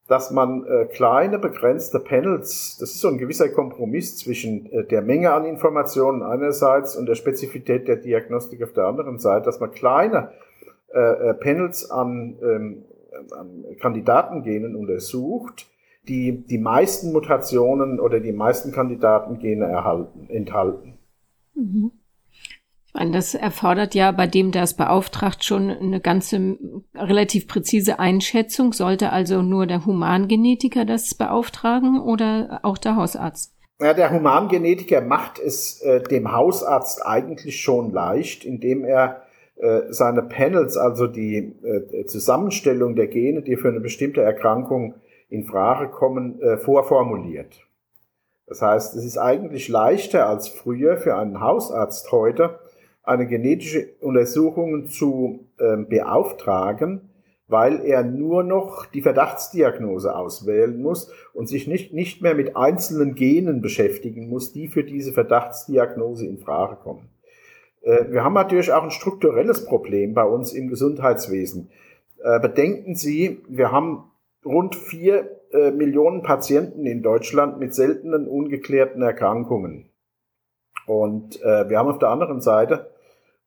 dass 0.08 0.32
man 0.32 0.66
äh, 0.66 0.86
kleine 0.86 1.38
begrenzte 1.38 2.00
Panels, 2.00 2.78
das 2.80 2.92
ist 2.92 3.02
so 3.02 3.10
ein 3.10 3.18
gewisser 3.18 3.50
Kompromiss 3.50 4.18
zwischen 4.18 4.72
äh, 4.72 4.86
der 4.86 5.02
Menge 5.02 5.34
an 5.34 5.46
Informationen 5.46 6.24
einerseits 6.24 6.96
und 6.96 7.08
der 7.08 7.16
Spezifität 7.16 7.88
der 7.88 7.98
Diagnostik 7.98 8.64
auf 8.64 8.74
der 8.74 8.86
anderen 8.86 9.20
Seite, 9.20 9.46
dass 9.46 9.60
man 9.60 9.72
kleine 9.72 10.32
äh, 10.94 11.00
äh 11.00 11.34
Panels 11.34 11.92
an, 11.92 12.38
ähm, 12.42 12.86
an 13.32 13.66
Kandidatengenen 13.80 14.76
untersucht, 14.76 15.68
die 16.08 16.46
die 16.46 16.58
meisten 16.58 17.12
Mutationen 17.12 18.00
oder 18.00 18.22
die 18.22 18.32
meisten 18.32 18.72
Kandidatengene 18.72 19.66
erhalten, 19.66 20.30
enthalten. 20.30 20.98
Mhm 21.54 21.92
meine, 22.98 23.12
das 23.12 23.34
erfordert 23.34 23.96
ja 23.96 24.12
bei 24.12 24.28
dem, 24.28 24.52
der 24.52 24.64
es 24.64 24.74
beauftragt, 24.74 25.44
schon 25.44 25.70
eine 25.70 26.02
ganze 26.02 26.58
relativ 26.96 27.48
präzise 27.48 28.00
Einschätzung. 28.00 28.74
Sollte 28.74 29.12
also 29.12 29.42
nur 29.42 29.68
der 29.68 29.86
Humangenetiker 29.86 30.84
das 30.84 31.16
beauftragen 31.16 32.02
oder 32.02 32.60
auch 32.64 32.78
der 32.78 32.96
Hausarzt? 32.96 33.54
Ja, 33.80 33.94
der 33.94 34.12
Humangenetiker 34.12 35.02
macht 35.02 35.40
es 35.40 35.82
äh, 35.82 36.02
dem 36.02 36.32
Hausarzt 36.32 37.06
eigentlich 37.06 37.62
schon 37.62 37.92
leicht, 37.92 38.44
indem 38.44 38.84
er 38.84 39.22
äh, 39.58 39.82
seine 39.90 40.24
Panels, 40.24 40.78
also 40.78 41.06
die 41.06 41.54
äh, 41.64 42.06
Zusammenstellung 42.06 42.96
der 42.96 43.08
Gene, 43.08 43.44
die 43.44 43.56
für 43.56 43.70
eine 43.70 43.80
bestimmte 43.80 44.22
Erkrankung 44.22 44.96
in 45.30 45.46
Frage 45.46 45.90
kommen, 45.90 46.42
äh, 46.42 46.58
vorformuliert. 46.58 47.68
Das 48.48 48.62
heißt, 48.62 48.96
es 48.96 49.06
ist 49.06 49.18
eigentlich 49.18 49.68
leichter 49.68 50.28
als 50.28 50.48
früher 50.48 50.98
für 50.98 51.16
einen 51.16 51.42
Hausarzt 51.42 52.12
heute, 52.12 52.60
eine 53.08 53.26
genetische 53.26 53.88
Untersuchung 54.02 54.90
zu 54.90 55.48
äh, 55.58 55.78
beauftragen, 55.78 57.10
weil 57.48 57.86
er 57.86 58.04
nur 58.04 58.44
noch 58.44 58.86
die 58.86 59.02
Verdachtsdiagnose 59.02 60.14
auswählen 60.14 60.82
muss 60.82 61.10
und 61.34 61.48
sich 61.48 61.68
nicht, 61.68 61.94
nicht 61.94 62.22
mehr 62.22 62.36
mit 62.36 62.58
einzelnen 62.58 63.16
Genen 63.16 63.62
beschäftigen 63.62 64.28
muss, 64.28 64.52
die 64.52 64.68
für 64.68 64.84
diese 64.84 65.14
Verdachtsdiagnose 65.14 66.26
in 66.26 66.38
Frage 66.38 66.76
kommen. 66.76 67.08
Äh, 67.82 68.12
wir 68.12 68.26
haben 68.26 68.34
natürlich 68.34 68.74
auch 68.74 68.84
ein 68.84 68.92
strukturelles 68.92 69.66
Problem 69.66 70.14
bei 70.14 70.26
uns 70.26 70.52
im 70.52 70.68
Gesundheitswesen. 70.68 71.70
Äh, 72.22 72.42
bedenken 72.42 72.96
Sie, 72.96 73.42
wir 73.48 73.72
haben 73.72 74.04
rund 74.44 74.76
vier 74.76 75.40
äh, 75.54 75.72
Millionen 75.72 76.24
Patienten 76.24 76.86
in 76.86 77.02
Deutschland 77.02 77.58
mit 77.58 77.74
seltenen 77.74 78.28
ungeklärten 78.28 79.02
Erkrankungen. 79.02 79.90
Und 80.86 81.42
äh, 81.42 81.70
wir 81.70 81.80
haben 81.80 81.90
auf 81.90 82.00
der 82.00 82.10
anderen 82.10 82.42
Seite 82.42 82.90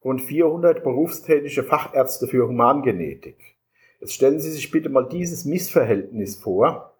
rund 0.04 0.22
400 0.22 0.82
berufstätige 0.82 1.62
Fachärzte 1.62 2.26
für 2.26 2.48
Humangenetik. 2.48 3.36
Jetzt 4.00 4.14
stellen 4.14 4.40
Sie 4.40 4.50
sich 4.50 4.70
bitte 4.70 4.88
mal 4.88 5.06
dieses 5.08 5.44
Missverhältnis 5.44 6.36
vor. 6.36 6.94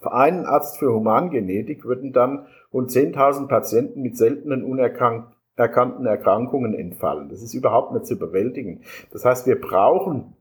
Für 0.00 0.12
einen 0.12 0.44
Arzt 0.44 0.78
für 0.78 0.92
Humangenetik 0.92 1.84
würden 1.84 2.12
dann 2.12 2.46
rund 2.72 2.90
10.000 2.90 3.46
Patienten 3.46 4.02
mit 4.02 4.16
seltenen 4.16 4.64
unerkannten 4.64 6.06
Erkrankungen 6.06 6.74
entfallen. 6.74 7.28
Das 7.28 7.42
ist 7.42 7.54
überhaupt 7.54 7.92
nicht 7.92 8.06
zu 8.06 8.18
bewältigen. 8.18 8.80
Das 9.12 9.24
heißt, 9.24 9.46
wir 9.46 9.60
brauchen 9.60 10.34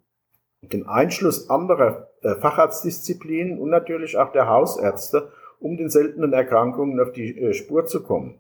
den 0.62 0.88
Einschluss 0.88 1.50
anderer 1.50 2.10
äh, 2.22 2.36
Facharztdisziplinen 2.36 3.60
und 3.60 3.70
natürlich 3.70 4.17
auch 4.17 4.31
der 4.31 4.48
Hausärzte, 4.48 5.31
um 5.60 5.77
den 5.77 5.89
seltenen 5.89 6.34
Erkrankungen 6.34 7.00
auf 7.00 7.12
die 7.12 7.38
äh, 7.39 7.53
Spur 7.53 7.86
zu 7.86 8.03
kommen. 8.03 8.39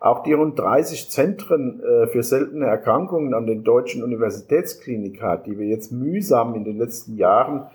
Auch 0.00 0.22
die 0.22 0.32
rund 0.32 0.58
30 0.58 1.10
Zentren 1.10 1.82
äh, 1.82 2.06
für 2.06 2.22
seltene 2.22 2.64
Erkrankungen 2.64 3.34
an 3.34 3.46
den 3.46 3.64
deutschen 3.64 4.02
Universitätsklinika, 4.02 5.36
die 5.36 5.58
wir 5.58 5.66
jetzt 5.66 5.92
mühsam 5.92 6.54
in 6.54 6.64
den 6.64 6.78
letzten 6.78 7.16
Jahren 7.16 7.66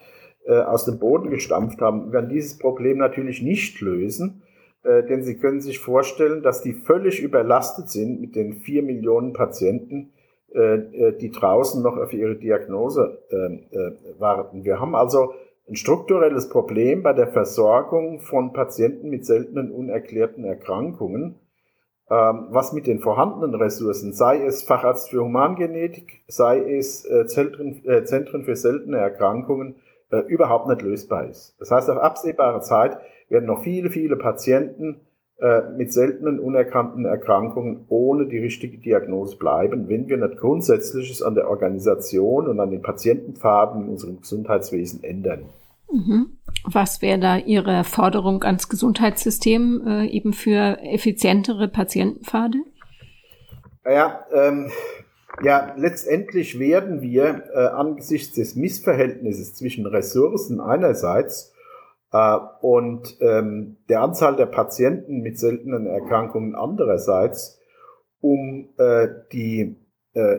äh, 0.46 0.58
aus 0.58 0.86
dem 0.86 0.98
Boden 0.98 1.30
gestampft 1.30 1.82
haben, 1.82 2.12
werden 2.12 2.30
dieses 2.30 2.58
Problem 2.58 2.98
natürlich 2.98 3.44
nicht 3.44 3.80
lösen. 3.80 4.42
Äh, 4.82 5.04
denn 5.04 5.22
Sie 5.22 5.38
können 5.38 5.62
sich 5.62 5.78
vorstellen, 5.78 6.42
dass 6.42 6.64
die 6.64 6.74
völlig 6.74 7.22
überlastet 7.22 7.92
sind 7.92 8.20
mit 8.20 8.36
den 8.36 8.54
vier 8.54 8.82
Millionen 8.82 9.34
Patienten, 9.34 10.12
die 10.58 11.32
draußen 11.32 11.84
noch 11.84 11.98
auf 11.98 12.14
ihre 12.14 12.38
Diagnose 12.38 13.20
warten. 14.18 14.64
Wir 14.64 14.80
haben 14.80 14.96
also 14.96 15.34
ein 15.68 15.76
strukturelles 15.76 16.48
Problem 16.48 17.04
bei 17.04 17.12
der 17.12 17.28
Versorgung 17.28 18.22
von 18.22 18.54
Patienten 18.54 19.10
mit 19.10 19.26
seltenen 19.26 19.70
unerklärten 19.70 20.46
Erkrankungen. 20.46 21.42
Ähm, 22.08 22.50
was 22.52 22.72
mit 22.72 22.86
den 22.86 23.00
vorhandenen 23.00 23.56
Ressourcen, 23.56 24.14
sei 24.14 24.46
es 24.46 24.62
Facharzt 24.62 25.10
für 25.10 25.24
Humangenetik, 25.24 26.22
sei 26.28 26.60
es 26.60 27.04
äh, 27.04 27.26
Zentren, 27.26 27.84
äh, 27.84 28.04
Zentren 28.04 28.44
für 28.44 28.56
seltene 28.56 28.98
Erkrankungen, 28.98 29.78
äh, 30.12 30.20
überhaupt 30.20 30.68
nicht 30.68 30.84
lösbar 30.84 31.28
ist. 31.28 31.56
Das 31.58 31.72
heißt, 31.72 31.90
auf 31.90 31.98
absehbare 31.98 32.62
Zeit 32.62 33.00
werden 33.28 33.48
noch 33.48 33.64
viele, 33.64 33.90
viele 33.90 34.18
Patienten 34.18 35.02
mit 35.76 35.92
seltenen, 35.92 36.40
unerkannten 36.40 37.04
Erkrankungen 37.04 37.84
ohne 37.90 38.26
die 38.26 38.38
richtige 38.38 38.78
Diagnose 38.78 39.38
bleiben, 39.38 39.90
wenn 39.90 40.08
wir 40.08 40.16
nicht 40.16 40.38
Grundsätzliches 40.38 41.22
an 41.22 41.36
der 41.36 41.50
Organisation 41.50 42.48
und 42.48 42.58
an 42.62 42.72
den 42.72 42.82
Patientenpfaden 42.82 43.84
in 43.84 43.90
unserem 43.90 44.22
Gesundheitswesen 44.22 45.04
ändern. 45.04 45.50
Mhm. 45.92 46.38
Was 46.64 47.02
wäre 47.02 47.20
da 47.20 47.38
Ihre 47.38 47.84
Forderung 47.84 48.44
ans 48.44 48.70
Gesundheitssystem 48.70 49.84
äh, 49.88 50.08
eben 50.08 50.34
für 50.34 50.80
effizientere 50.82 51.68
Patientenpfade? 51.68 52.58
Ja, 53.86 54.26
ähm, 54.34 54.72
ja, 55.44 55.74
letztendlich 55.78 56.58
werden 56.60 57.02
wir 57.02 57.44
äh, 57.54 57.68
angesichts 57.68 58.36
des 58.36 58.56
Missverhältnisses 58.56 59.54
zwischen 59.54 59.86
Ressourcen 59.86 60.60
einerseits 60.60 61.56
Äh, 62.16 62.38
und 62.62 63.18
ähm, 63.20 63.78
der 63.90 64.02
Anzahl 64.02 64.38
der 64.38 64.46
Patienten 64.46 65.22
mit 65.22 65.38
seltenen 65.38 65.86
Erkrankungen 65.86 66.56
andererseits, 66.56 67.60
um 68.22 68.70
äh, 68.78 69.08
die 69.34 69.76
äh, 70.14 70.38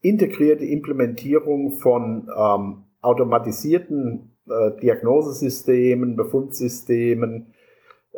integrierte 0.00 0.64
Implementierung 0.64 1.72
von 1.72 2.28
ähm, 2.36 2.84
automatisierten 3.00 4.37
äh, 4.50 4.80
Diagnosesystemen, 4.80 6.16
Befundsystemen, 6.16 7.54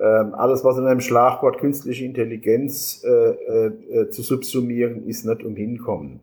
äh, 0.01 0.05
alles, 0.05 0.65
was 0.65 0.79
in 0.79 0.87
einem 0.87 1.01
Schlagwort 1.01 1.59
künstliche 1.59 2.07
Intelligenz 2.07 3.05
äh, 3.05 3.11
äh, 3.11 4.09
zu 4.09 4.23
subsumieren, 4.23 5.07
ist 5.07 5.27
nicht 5.27 5.45
umhinkommen. 5.45 6.21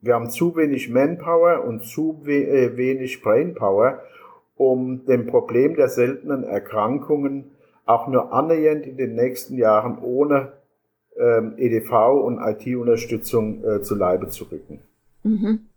Wir 0.00 0.14
haben 0.14 0.30
zu 0.30 0.56
wenig 0.56 0.88
Manpower 0.88 1.64
und 1.64 1.84
zu 1.84 2.22
we 2.24 2.76
wenig 2.76 3.20
Brainpower, 3.20 4.00
um 4.56 5.04
dem 5.04 5.26
Problem 5.26 5.76
der 5.76 5.88
seltenen 5.88 6.44
Erkrankungen 6.44 7.50
auch 7.84 8.08
nur 8.08 8.32
annähernd 8.32 8.86
in 8.86 8.96
den 8.96 9.14
nächsten 9.14 9.58
Jahren 9.58 9.98
ohne 9.98 10.52
ähm, 11.18 11.54
EDV 11.58 12.22
und 12.24 12.38
IT-Unterstützung 12.38 13.82
zu 13.82 13.94
Leibe 13.94 14.28
zu 14.28 14.44
rücken. 14.44 14.80
Mhm. 15.24 15.67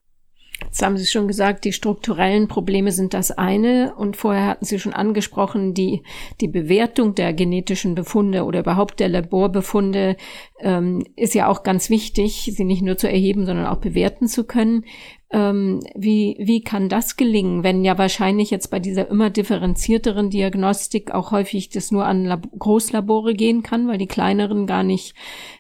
Jetzt 0.66 0.82
haben 0.84 0.98
Sie 0.98 1.06
schon 1.06 1.28
gesagt, 1.28 1.66
die 1.66 1.74
strukturellen 1.74 2.48
Probleme 2.48 2.92
sind 2.92 3.14
das 3.14 3.32
eine. 3.32 3.94
Und 3.96 4.16
vorher 4.16 4.48
hatten 4.48 4.66
Sie 4.66 4.80
schon 4.80 4.94
angesprochen, 4.94 5.74
die, 5.74 6.04
die 6.40 6.48
Bewertung 6.48 7.16
der 7.16 7.34
genetischen 7.34 7.96
Befunde 7.96 8.46
oder 8.46 8.62
überhaupt 8.62 9.00
der 9.00 9.10
Laborbefunde 9.10 10.16
ähm, 10.60 11.04
ist 11.16 11.34
ja 11.34 11.48
auch 11.48 11.64
ganz 11.64 11.90
wichtig, 11.90 12.52
sie 12.56 12.64
nicht 12.64 12.84
nur 12.84 12.98
zu 12.98 13.10
erheben, 13.10 13.46
sondern 13.46 13.66
auch 13.66 13.78
bewerten 13.78 14.28
zu 14.28 14.46
können. 14.46 14.86
Ähm, 15.34 15.80
wie, 15.96 16.36
wie 16.40 16.62
kann 16.62 16.90
das 16.90 17.16
gelingen, 17.16 17.64
wenn 17.64 17.86
ja 17.86 17.98
wahrscheinlich 17.98 18.52
jetzt 18.52 18.70
bei 18.70 18.80
dieser 18.80 19.08
immer 19.10 19.30
differenzierteren 19.30 20.30
Diagnostik 20.30 21.12
auch 21.12 21.32
häufig 21.32 21.70
das 21.70 21.92
nur 21.92 22.06
an 22.06 22.26
Lab 22.26 22.48
Großlabore 22.58 23.34
gehen 23.34 23.64
kann, 23.64 23.88
weil 23.88 23.98
die 23.98 24.08
kleineren 24.08 24.68
gar 24.68 24.84
nicht 24.84 25.16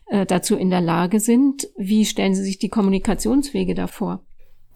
äh, 0.08 0.25
dazu 0.25 0.58
in 0.58 0.70
der 0.70 0.81
Lage 0.81 1.20
sind? 1.20 1.70
Wie 1.77 2.05
stellen 2.05 2.36
Sie 2.36 2.43
sich 2.43 2.60
die 2.60 2.70
Kommunikationswege 2.70 3.74
davor? 3.74 4.25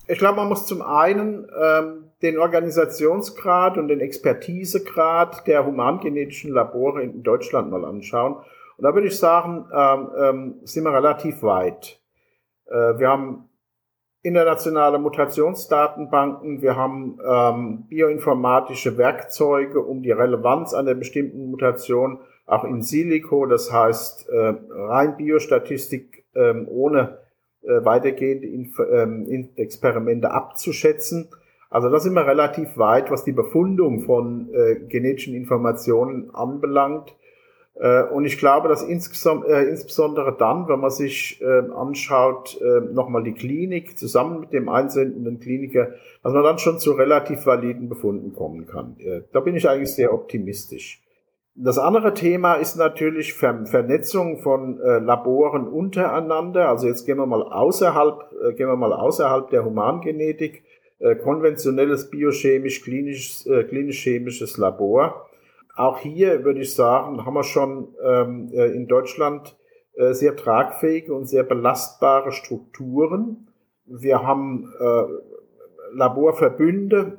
Ich 0.08 0.20
glaube, 0.20 0.38
man 0.38 0.50
muss 0.50 0.68
zum 0.68 0.82
einen 0.82 1.48
ähm, 1.60 2.12
den 2.22 2.38
Organisationsgrad 2.38 3.78
und 3.78 3.88
den 3.88 4.02
Expertisegrad 4.02 5.48
der 5.48 5.66
humangenetischen 5.66 6.52
Labore 6.52 7.02
in 7.02 7.24
Deutschland 7.24 7.72
mal 7.72 7.86
anschauen. 7.86 8.36
Und 8.78 8.84
da 8.84 8.94
würde 8.94 9.08
ich 9.08 9.18
sagen, 9.18 9.66
ähm, 9.74 10.10
ähm, 10.18 10.56
sind 10.64 10.84
wir 10.84 10.94
relativ 10.94 11.42
weit. 11.44 12.00
Äh, 12.68 13.00
wir 13.00 13.10
haben 13.10 13.50
internationale 14.22 14.98
Mutationsdatenbanken, 15.00 16.62
wir 16.62 16.76
haben 16.76 17.20
ähm, 17.26 17.86
bioinformatische 17.88 18.98
Werkzeuge, 18.98 19.80
um 19.82 20.02
die 20.02 20.12
Relevanz 20.12 20.74
einer 20.74 20.96
bestimmten 20.96 21.52
Mutation 21.52 22.20
auch 22.48 22.64
in 22.64 22.82
Silico, 22.82 23.46
das 23.46 23.72
heißt 23.72 24.30
äh, 24.30 24.54
rein 24.70 25.18
Biostatistik 25.18 26.26
äh, 26.34 26.54
ohne 26.68 27.20
äh, 27.68 27.84
weitergehende 27.86 28.48
Inf 28.48 28.80
ähm, 28.80 29.50
Experimente 29.56 30.32
abzuschätzen. 30.32 31.30
Also 31.70 31.90
da 31.90 32.00
sind 32.00 32.14
wir 32.14 32.26
relativ 32.26 32.78
weit, 32.78 33.12
was 33.12 33.24
die 33.24 33.32
Befundung 33.32 34.02
von 34.02 34.50
äh, 34.54 34.76
genetischen 34.88 35.36
Informationen 35.36 36.34
anbelangt. 36.34 37.16
Äh, 37.76 38.04
und 38.04 38.26
ich 38.26 38.38
glaube, 38.38 38.70
dass 38.70 38.84
äh, 38.84 38.92
insbesondere 38.92 40.36
dann, 40.38 40.68
wenn 40.68 40.80
man 40.80 40.92
sich 40.92 41.42
äh, 41.42 41.70
anschaut, 41.74 42.60
äh, 42.62 42.82
nochmal 42.94 43.24
die 43.24 43.34
Klinik 43.34 43.98
zusammen 43.98 44.42
mit 44.42 44.54
dem 44.54 44.70
einsendenden 44.70 45.40
Kliniker, 45.40 45.90
dass 46.24 46.34
man 46.34 46.44
dann 46.44 46.60
schon 46.60 46.80
zu 46.80 46.94
relativ 46.94 47.46
validen 47.46 47.90
Befunden 47.90 48.34
kommen 48.34 48.66
kann. 48.68 48.96
Da 49.32 49.40
bin 49.42 49.56
ich 49.56 49.68
eigentlich 49.68 49.94
sehr 49.94 50.14
optimistisch. 50.14 51.02
Das 51.58 51.78
andere 51.78 52.14
Thema 52.14 52.56
ist 52.56 52.76
natürlich 52.76 53.34
Ver 53.34 53.66
Vernetzung 53.66 54.40
von 54.40 54.78
äh, 54.82 55.00
Laboren 55.00 55.70
untereinander. 55.70 56.68
Also 56.68 56.88
jetzt 56.88 57.06
gehen 57.06 57.18
wir 57.18 57.26
mal 57.26 57.44
außerhalb, 57.44 58.30
äh, 58.44 58.54
gehen 58.56 58.68
wir 58.68 58.76
mal 58.76 58.92
außerhalb 58.92 59.50
der 59.50 59.64
Humangenetik, 59.64 60.66
äh, 61.00 61.16
konventionelles 61.16 62.10
biochemisch, 62.10 62.84
klinisch, 62.84 63.46
klinisch-chemisches 63.46 64.58
Labor. 64.58 65.29
Auch 65.77 66.00
hier 66.00 66.44
würde 66.44 66.60
ich 66.60 66.75
sagen, 66.75 67.25
haben 67.25 67.34
wir 67.34 67.44
schon 67.44 67.88
ähm, 68.03 68.50
äh, 68.53 68.72
in 68.72 68.88
Deutschland 68.88 69.58
sehr 69.98 70.36
tragfähige 70.36 71.14
und 71.14 71.24
sehr 71.29 71.44
belastbare 71.44 72.34
Strukturen. 72.34 73.48
Wir 73.86 74.27
haben 74.27 74.70
Laborverbünde, 75.94 77.18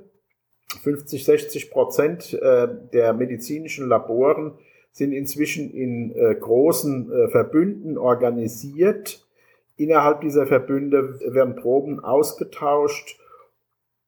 50, 0.83 1.25
60 1.25 1.71
Prozent 1.71 2.35
äh, 2.35 2.69
der 2.93 3.13
medizinischen 3.13 3.89
Laboren 3.89 4.53
sind 4.93 5.13
inzwischen 5.13 5.71
in 5.71 6.15
äh, 6.15 6.35
großen 6.35 7.13
äh, 7.13 7.29
Verbünden 7.29 7.99
organisiert. 7.99 9.27
Innerhalb 9.77 10.23
dieser 10.23 10.47
Verbünde 10.47 11.21
werden 11.21 11.55
Proben 11.55 12.01
ausgetauscht. 12.03 13.21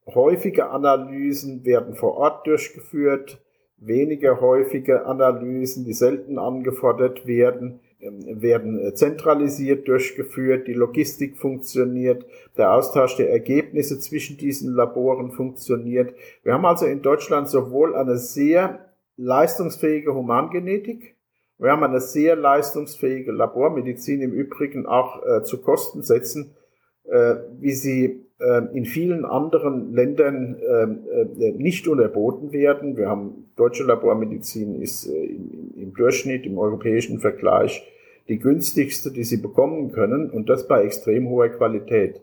Häufige 0.07 0.71
Analysen 0.71 1.65
werden 1.65 1.95
vor 1.95 2.17
Ort 2.17 2.47
durchgeführt. 2.47 3.39
Weniger 3.77 4.41
häufige 4.41 5.05
Analysen, 5.05 5.85
die 5.85 5.93
selten 5.93 6.39
angefordert 6.39 7.27
werden, 7.27 7.81
werden 8.01 8.79
äh, 8.79 8.95
zentralisiert 8.95 9.89
durchgeführt, 9.89 10.69
die 10.69 10.75
Logistik 10.75 11.37
funktioniert, 11.37 12.25
der 12.57 12.73
Austausch 12.73 13.17
der 13.17 13.31
Ergebnisse 13.31 13.99
zwischen 13.99 14.37
diesen 14.37 14.73
Laboren 14.73 15.33
funktioniert. 15.33 16.15
Wir 16.45 16.55
haben 16.55 16.65
also 16.65 16.87
in 16.87 17.03
Deutschland 17.03 17.49
sowohl 17.49 17.97
eine 17.97 18.19
sehr 18.19 18.93
leistungsfähige 19.17 20.15
Humangenetik, 20.15 21.17
wir 21.59 21.73
haben 21.73 21.83
eine 21.83 22.01
sehr 22.01 22.37
leistungsfähige 22.37 23.33
Labormedizin 23.33 24.23
im 24.23 24.33
Übrigen 24.33 24.87
auch 24.87 25.27
äh, 25.27 25.43
zu 25.43 25.61
Kostensätzen, 25.61 26.55
äh, 27.03 27.35
wie 27.59 27.73
sie 27.73 28.28
in 28.73 28.85
vielen 28.85 29.25
anderen 29.25 29.93
Ländern 29.93 30.57
ähm, 30.63 31.07
äh, 31.11 31.51
nicht 31.53 31.89
unterboten 31.89 32.53
werden. 32.53 32.97
Wir 32.97 33.09
haben 33.09 33.51
deutsche 33.57 33.83
Labormedizin 33.83 34.81
ist 34.81 35.07
äh, 35.07 35.25
im, 35.25 35.93
Durchschnitt, 35.95 36.47
im 36.47 36.57
europäischen 36.57 37.19
Vergleich 37.19 37.83
die 38.29 38.39
günstigste, 38.39 39.11
die 39.11 39.25
sie 39.25 39.39
bekommen 39.39 39.91
können 39.91 40.31
und 40.31 40.49
das 40.49 40.69
bei 40.69 40.85
extrem 40.85 41.29
hoher 41.29 41.49
Qualität. 41.49 42.21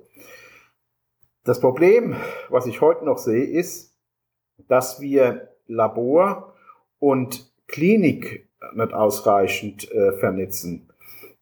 Das 1.44 1.60
Problem, 1.60 2.16
was 2.50 2.66
ich 2.66 2.80
heute 2.80 3.06
noch 3.06 3.18
sehe, 3.18 3.44
ist, 3.44 3.94
dass 4.68 5.02
wir 5.02 5.50
Labor 5.68 6.56
und 7.00 7.52
Klinik 7.68 8.48
nicht 8.74 8.94
ausreichend 8.94 9.92
äh, 9.92 10.14
vernetzen. 10.14 10.90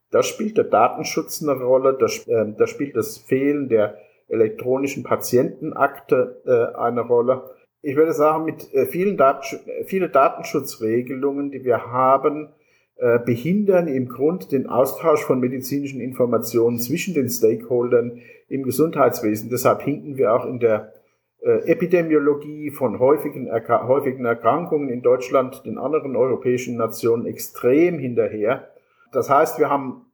Da 0.09 0.23
spielt 0.23 0.57
der 0.57 0.65
Datenschutz 0.65 1.41
eine 1.41 1.53
Rolle, 1.53 1.97
da, 1.97 2.05
äh, 2.05 2.53
da 2.57 2.67
spielt 2.67 2.95
das 2.95 3.17
Fehlen 3.17 3.69
der 3.69 3.97
elektronischen 4.27 5.03
Patientenakte 5.03 6.41
äh, 6.45 6.77
eine 6.77 7.01
Rolle. 7.01 7.49
Ich 7.81 7.95
würde 7.95 8.13
sagen, 8.13 8.45
mit 8.45 8.73
äh, 8.73 8.85
vielen 8.85 9.17
Datensch 9.17 9.57
viele 9.85 10.09
Datenschutzregelungen, 10.09 11.51
die 11.51 11.63
wir 11.63 11.91
haben, 11.91 12.49
äh, 12.95 13.19
behindern 13.19 13.87
im 13.87 14.07
Grund 14.07 14.51
den 14.51 14.67
Austausch 14.67 15.23
von 15.23 15.39
medizinischen 15.39 15.99
Informationen 15.99 16.79
zwischen 16.79 17.13
den 17.13 17.27
Stakeholdern 17.27 18.21
im 18.47 18.63
Gesundheitswesen. 18.63 19.49
Deshalb 19.49 19.81
hinken 19.81 20.15
wir 20.15 20.33
auch 20.33 20.45
in 20.45 20.59
der 20.59 20.93
äh, 21.41 21.69
Epidemiologie 21.69 22.71
von 22.71 22.99
häufigen, 22.99 23.47
Erkra 23.47 23.87
häufigen 23.87 24.25
Erkrankungen 24.25 24.89
in 24.89 25.01
Deutschland, 25.01 25.65
den 25.65 25.77
anderen 25.77 26.15
europäischen 26.15 26.77
Nationen 26.77 27.25
extrem 27.25 27.99
hinterher. 27.99 28.69
Das 29.11 29.29
heißt, 29.29 29.59
wir 29.59 29.69
haben 29.69 30.05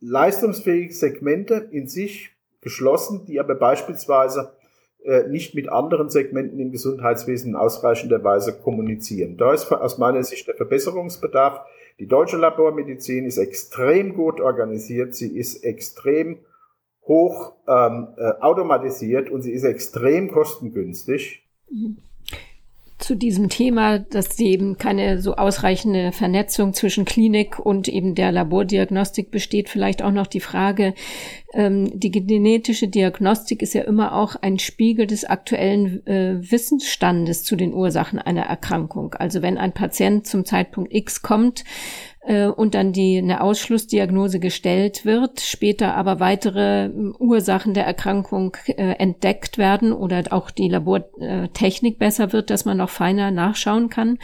leistungsfähige 0.00 0.92
Segmente 0.92 1.54
in 1.70 1.86
sich 1.86 2.36
geschlossen, 2.62 3.26
die 3.26 3.38
aber 3.38 3.54
beispielsweise 3.54 4.52
äh, 5.04 5.28
nicht 5.28 5.54
mit 5.54 5.68
anderen 5.68 6.08
Segmenten 6.08 6.58
im 6.58 6.72
Gesundheitswesen 6.72 7.50
in 7.50 7.56
ausreichender 7.56 8.24
Weise 8.24 8.58
kommunizieren. 8.58 9.36
Da 9.36 9.52
ist 9.52 9.70
aus 9.70 9.98
meiner 9.98 10.22
Sicht 10.22 10.48
der 10.48 10.54
Verbesserungsbedarf. 10.54 11.60
Die 11.98 12.06
deutsche 12.06 12.38
Labormedizin 12.38 13.26
ist 13.26 13.36
extrem 13.36 14.14
gut 14.14 14.40
organisiert, 14.40 15.14
sie 15.14 15.36
ist 15.36 15.62
extrem 15.64 16.38
hoch 17.02 17.52
ähm, 17.68 18.08
äh, 18.16 18.32
automatisiert 18.40 19.28
und 19.28 19.42
sie 19.42 19.52
ist 19.52 19.64
extrem 19.64 20.30
kostengünstig. 20.30 21.46
Mhm 21.70 21.98
zu 23.02 23.16
diesem 23.16 23.48
Thema, 23.48 23.98
dass 23.98 24.38
eben 24.38 24.78
keine 24.78 25.20
so 25.20 25.34
ausreichende 25.34 26.12
Vernetzung 26.12 26.72
zwischen 26.72 27.04
Klinik 27.04 27.58
und 27.58 27.88
eben 27.88 28.14
der 28.14 28.32
Labordiagnostik 28.32 29.30
besteht, 29.30 29.68
vielleicht 29.68 30.02
auch 30.02 30.12
noch 30.12 30.26
die 30.26 30.40
Frage, 30.40 30.94
ähm, 31.52 31.98
die 31.98 32.10
genetische 32.10 32.88
Diagnostik 32.88 33.62
ist 33.62 33.74
ja 33.74 33.82
immer 33.82 34.14
auch 34.14 34.36
ein 34.36 34.58
Spiegel 34.58 35.06
des 35.06 35.24
aktuellen 35.24 36.06
äh, 36.06 36.38
Wissensstandes 36.50 37.44
zu 37.44 37.56
den 37.56 37.74
Ursachen 37.74 38.18
einer 38.18 38.42
Erkrankung. 38.42 39.14
Also 39.14 39.42
wenn 39.42 39.58
ein 39.58 39.72
Patient 39.72 40.26
zum 40.26 40.44
Zeitpunkt 40.44 40.94
X 40.94 41.22
kommt, 41.22 41.64
äh, 42.24 42.46
und 42.46 42.74
dann 42.74 42.92
die 42.92 43.18
eine 43.18 43.40
Ausschlussdiagnose 43.40 44.40
gestellt 44.40 45.04
wird, 45.04 45.40
später 45.40 45.94
aber 45.94 46.20
weitere 46.20 46.86
äh, 46.86 46.90
Ursachen 47.18 47.74
der 47.74 47.86
Erkrankung 47.86 48.56
äh, 48.66 48.94
entdeckt 48.98 49.58
werden 49.58 49.92
oder 49.92 50.24
auch 50.30 50.50
die 50.50 50.68
Labortechnik 50.68 51.98
besser 51.98 52.32
wird, 52.32 52.50
dass 52.50 52.64
man 52.64 52.78
noch 52.78 52.90
feiner 52.90 53.30
nachschauen 53.30 53.88
kann 53.88 54.18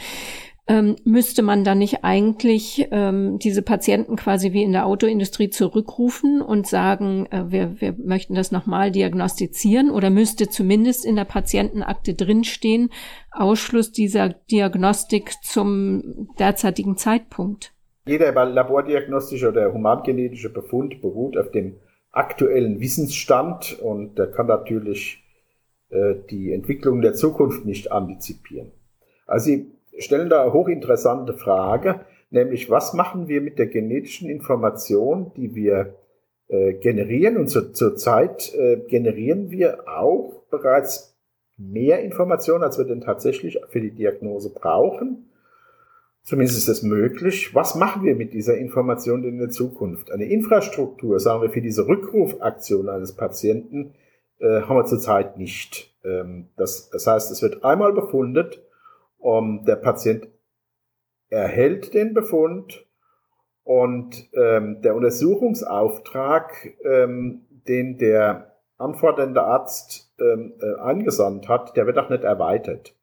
ähm, 0.69 0.97
müsste 1.03 1.41
man 1.41 1.63
dann 1.63 1.79
nicht 1.79 2.03
eigentlich 2.03 2.87
ähm, 2.91 3.39
diese 3.39 3.63
Patienten 3.63 4.15
quasi 4.15 4.53
wie 4.53 4.61
in 4.61 4.71
der 4.71 4.85
Autoindustrie 4.85 5.49
zurückrufen 5.49 6.43
und 6.43 6.67
sagen, 6.67 7.25
äh, 7.31 7.51
wir, 7.51 7.81
wir 7.81 7.95
möchten 7.97 8.35
das 8.35 8.51
nochmal 8.51 8.91
diagnostizieren 8.91 9.89
oder 9.89 10.11
müsste 10.11 10.47
zumindest 10.47 11.05
in 11.05 11.15
der 11.15 11.25
Patientenakte 11.25 12.13
drinstehen, 12.13 12.91
Ausschluss 13.31 13.91
dieser 13.91 14.29
Diagnostik 14.29 15.33
zum 15.41 16.29
derzeitigen 16.37 16.97
Zeitpunkt? 16.97 17.73
Jeder 18.09 18.33
labordiagnostische 18.43 19.49
oder 19.49 19.71
humangenetische 19.71 20.51
Befund 20.51 20.99
beruht 20.99 21.37
auf 21.37 21.51
dem 21.51 21.75
aktuellen 22.11 22.79
Wissensstand 22.79 23.77
und 23.79 24.17
der 24.17 24.31
kann 24.31 24.47
natürlich 24.47 25.23
äh, 25.89 26.15
die 26.27 26.51
Entwicklung 26.51 27.01
der 27.01 27.13
Zukunft 27.13 27.65
nicht 27.65 27.91
antizipieren. 27.91 28.71
Also 29.27 29.51
stellen 29.99 30.27
da 30.27 30.41
eine 30.41 30.53
hochinteressante 30.53 31.33
Frage, 31.33 31.99
nämlich 32.31 32.67
was 32.71 32.95
machen 32.95 33.27
wir 33.27 33.41
mit 33.41 33.59
der 33.59 33.67
genetischen 33.67 34.27
Information, 34.27 35.31
die 35.37 35.53
wir 35.53 35.93
äh, 36.47 36.73
generieren 36.73 37.37
und 37.37 37.47
zur, 37.47 37.75
zur 37.75 37.95
Zeit 37.95 38.55
äh, 38.55 38.77
generieren 38.87 39.51
wir 39.51 39.87
auch 39.87 40.41
bereits 40.49 41.15
mehr 41.57 42.01
Informationen, 42.01 42.63
als 42.63 42.79
wir 42.79 42.85
denn 42.85 43.01
tatsächlich 43.01 43.59
für 43.69 43.81
die 43.81 43.91
Diagnose 43.91 44.51
brauchen. 44.51 45.29
Zumindest 46.23 46.57
ist 46.57 46.67
es 46.67 46.83
möglich. 46.83 47.55
Was 47.55 47.75
machen 47.75 48.03
wir 48.03 48.15
mit 48.15 48.33
dieser 48.33 48.57
Information 48.57 49.23
in 49.23 49.39
der 49.39 49.49
Zukunft? 49.49 50.11
Eine 50.11 50.25
Infrastruktur, 50.25 51.19
sagen 51.19 51.41
wir, 51.41 51.49
für 51.49 51.61
diese 51.61 51.87
Rückrufaktion 51.87 52.89
eines 52.89 53.15
Patienten 53.15 53.95
äh, 54.39 54.61
haben 54.61 54.77
wir 54.77 54.85
zurzeit 54.85 55.37
nicht. 55.37 55.95
Ähm, 56.03 56.49
das, 56.55 56.89
das 56.89 57.07
heißt, 57.07 57.31
es 57.31 57.41
wird 57.41 57.63
einmal 57.63 57.93
befundet, 57.93 58.61
um, 59.17 59.65
der 59.65 59.75
Patient 59.75 60.27
erhält 61.29 61.93
den 61.93 62.13
Befund 62.13 62.85
und 63.63 64.29
ähm, 64.33 64.81
der 64.81 64.95
Untersuchungsauftrag, 64.95 66.73
ähm, 66.83 67.45
den 67.67 67.97
der 67.97 68.55
anfordernde 68.77 69.43
Arzt 69.43 70.11
ähm, 70.19 70.53
äh, 70.61 70.79
angesandt 70.79 71.47
hat, 71.47 71.75
der 71.75 71.85
wird 71.85 71.97
auch 71.97 72.09
nicht 72.09 72.23
erweitert. 72.23 72.95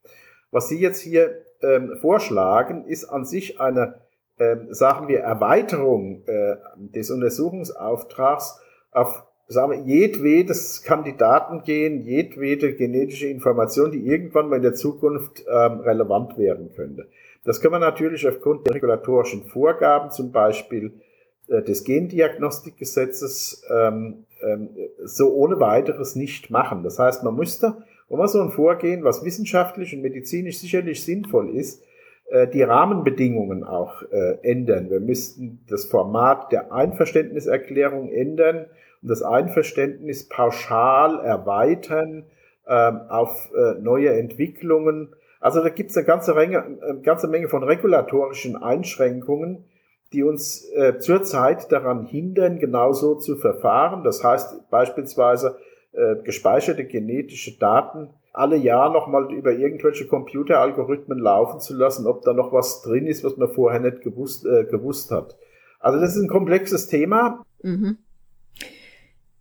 Was 0.51 0.69
Sie 0.69 0.81
jetzt 0.81 1.01
hier 1.01 1.46
ähm, 1.63 1.97
vorschlagen, 2.01 2.85
ist 2.87 3.05
an 3.05 3.25
sich 3.25 3.61
eine, 3.61 4.01
ähm, 4.39 4.69
sagen 4.71 5.09
wir, 5.09 5.21
Erweiterung 5.21 6.23
äh, 6.27 6.57
des 6.77 7.11
Untersuchungsauftrags 7.11 8.61
auf 8.93 9.25
sagen 9.49 9.73
wir, 9.73 9.79
jedwedes 9.79 10.83
Kandidaten 10.83 11.63
gehen, 11.63 12.03
jedwede 12.03 12.75
genetische 12.75 13.29
Information, 13.29 13.93
die 13.93 14.05
irgendwann 14.05 14.49
mal 14.49 14.57
in 14.57 14.63
der 14.63 14.75
Zukunft 14.75 15.45
ähm, 15.49 15.81
relevant 15.81 16.37
werden 16.37 16.73
könnte. 16.75 17.09
Das 17.45 17.61
kann 17.61 17.71
man 17.71 17.81
natürlich 17.81 18.27
aufgrund 18.27 18.67
der 18.67 18.75
regulatorischen 18.75 19.45
Vorgaben, 19.45 20.11
zum 20.11 20.33
Beispiel 20.33 21.01
äh, 21.47 21.63
des 21.63 21.85
Gendiagnostikgesetzes, 21.85 23.65
ähm, 23.71 24.25
ähm, 24.43 24.71
so 25.05 25.33
ohne 25.33 25.61
weiteres 25.61 26.17
nicht 26.17 26.51
machen. 26.51 26.83
Das 26.83 26.99
heißt, 26.99 27.23
man 27.23 27.37
müsste, 27.37 27.85
man 28.15 28.29
so 28.29 28.41
ein 28.41 28.51
Vorgehen, 28.51 29.03
was 29.03 29.25
wissenschaftlich 29.25 29.95
und 29.95 30.03
medizinisch 30.03 30.59
sicherlich 30.61 31.05
sinnvoll 31.05 31.51
ist, 31.51 31.83
äh, 32.29 32.49
die 32.49 32.63
Rahmenbedingungen 32.63 33.63
auch 33.63 34.03
äh, 34.11 34.39
ändern. 34.43 34.91
Wir 34.91 35.01
müssten 35.01 35.61
das 35.69 35.85
Format 35.85 36.51
der 36.51 36.73
Einverständniserklärung 36.73 38.11
ändern 38.11 38.67
und 39.03 39.11
das 39.11 39.23
Einverständnis 39.23 40.29
pauschal 40.29 41.21
erweitern 41.25 42.25
ähm, 42.67 43.01
auf 43.09 43.53
äh, 43.55 43.81
neue 43.81 44.11
Entwicklungen. 44.11 45.15
Also 45.41 45.63
da 45.63 45.69
gibt 45.69 45.91
es 45.91 45.97
eine 45.97 46.07
ganze, 46.07 46.35
Menge, 46.35 46.65
eine 46.65 47.01
ganze 47.03 47.29
Menge 47.29 47.49
von 47.49 47.63
regulatorischen 47.63 48.57
Einschränkungen, 48.57 49.65
die 50.13 50.23
uns 50.23 50.65
zurzeit 51.01 51.71
daran 51.73 52.07
hindern, 52.07 52.61
genauso 52.61 53.17
zu 53.17 53.37
verfahren. 53.37 54.05
Das 54.05 54.23
heißt 54.23 54.71
beispielsweise 54.71 55.57
äh, 55.97 56.23
gespeicherte 56.23 56.85
genetische 56.85 57.59
Daten 57.59 58.11
alle 58.37 58.57
Jahr 58.57 58.93
nochmal 58.93 59.33
über 59.33 59.53
irgendwelche 59.53 60.07
Computeralgorithmen 60.07 61.19
laufen 61.19 61.59
zu 61.59 61.75
lassen, 61.75 62.07
ob 62.07 62.23
da 62.23 62.35
noch 62.35 62.53
was 62.53 62.83
drin 62.83 63.07
ist, 63.07 63.25
was 63.25 63.39
man 63.39 63.49
vorher 63.49 63.81
nicht 63.81 64.03
gewusst, 64.03 64.45
äh, 64.45 64.65
gewusst 64.65 65.11
hat. 65.11 65.37
Also 65.81 65.99
das 65.99 66.15
ist 66.15 66.23
ein 66.23 66.29
komplexes 66.29 66.87
Thema. 66.89 67.43
Mhm. 67.63 67.97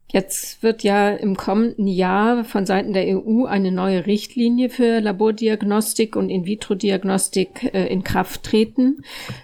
Jetzt 0.07 0.63
wird 0.63 0.83
ja 0.83 1.09
im 1.09 1.35
kommenden 1.35 1.87
Jahr 1.87 2.45
von 2.45 2.65
Seiten 2.65 2.93
der 2.93 3.05
EU 3.05 3.43
eine 3.43 3.73
neue 3.73 4.05
Richtlinie 4.05 4.69
für 4.69 5.01
Labordiagnostik 5.01 6.15
und 6.15 6.29
In-vitro-Diagnostik 6.29 7.73
äh, 7.73 7.87
in 7.87 8.05
Kraft 8.05 8.43
treten. 8.43 9.01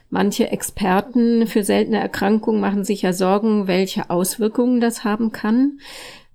Manche 0.09 0.49
Experten 0.49 1.45
für 1.45 1.63
seltene 1.63 1.99
Erkrankungen 1.99 2.61
machen 2.61 2.85
sich 2.85 3.01
ja 3.01 3.11
Sorgen, 3.11 3.67
welche 3.67 4.09
Auswirkungen 4.09 4.79
das 4.79 5.03
haben 5.03 5.33
kann. 5.33 5.79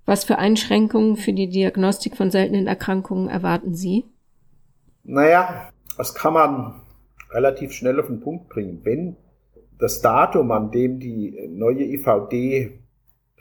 Was 0.07 0.23
für 0.23 0.37
Einschränkungen 0.37 1.17
für 1.17 1.33
die 1.33 1.49
Diagnostik 1.49 2.15
von 2.15 2.31
seltenen 2.31 2.65
Erkrankungen 2.65 3.27
erwarten 3.27 3.75
Sie? 3.75 4.05
Naja, 5.03 5.69
das 5.97 6.15
kann 6.15 6.31
man 6.31 6.81
relativ 7.29 7.73
schnell 7.73 7.99
auf 7.99 8.07
den 8.07 8.21
Punkt 8.21 8.47
bringen. 8.47 8.79
Wenn 8.85 9.17
das 9.77 10.01
Datum, 10.01 10.51
an 10.53 10.71
dem 10.71 11.01
die 11.01 11.49
neue 11.49 11.83
IVD 11.83 12.79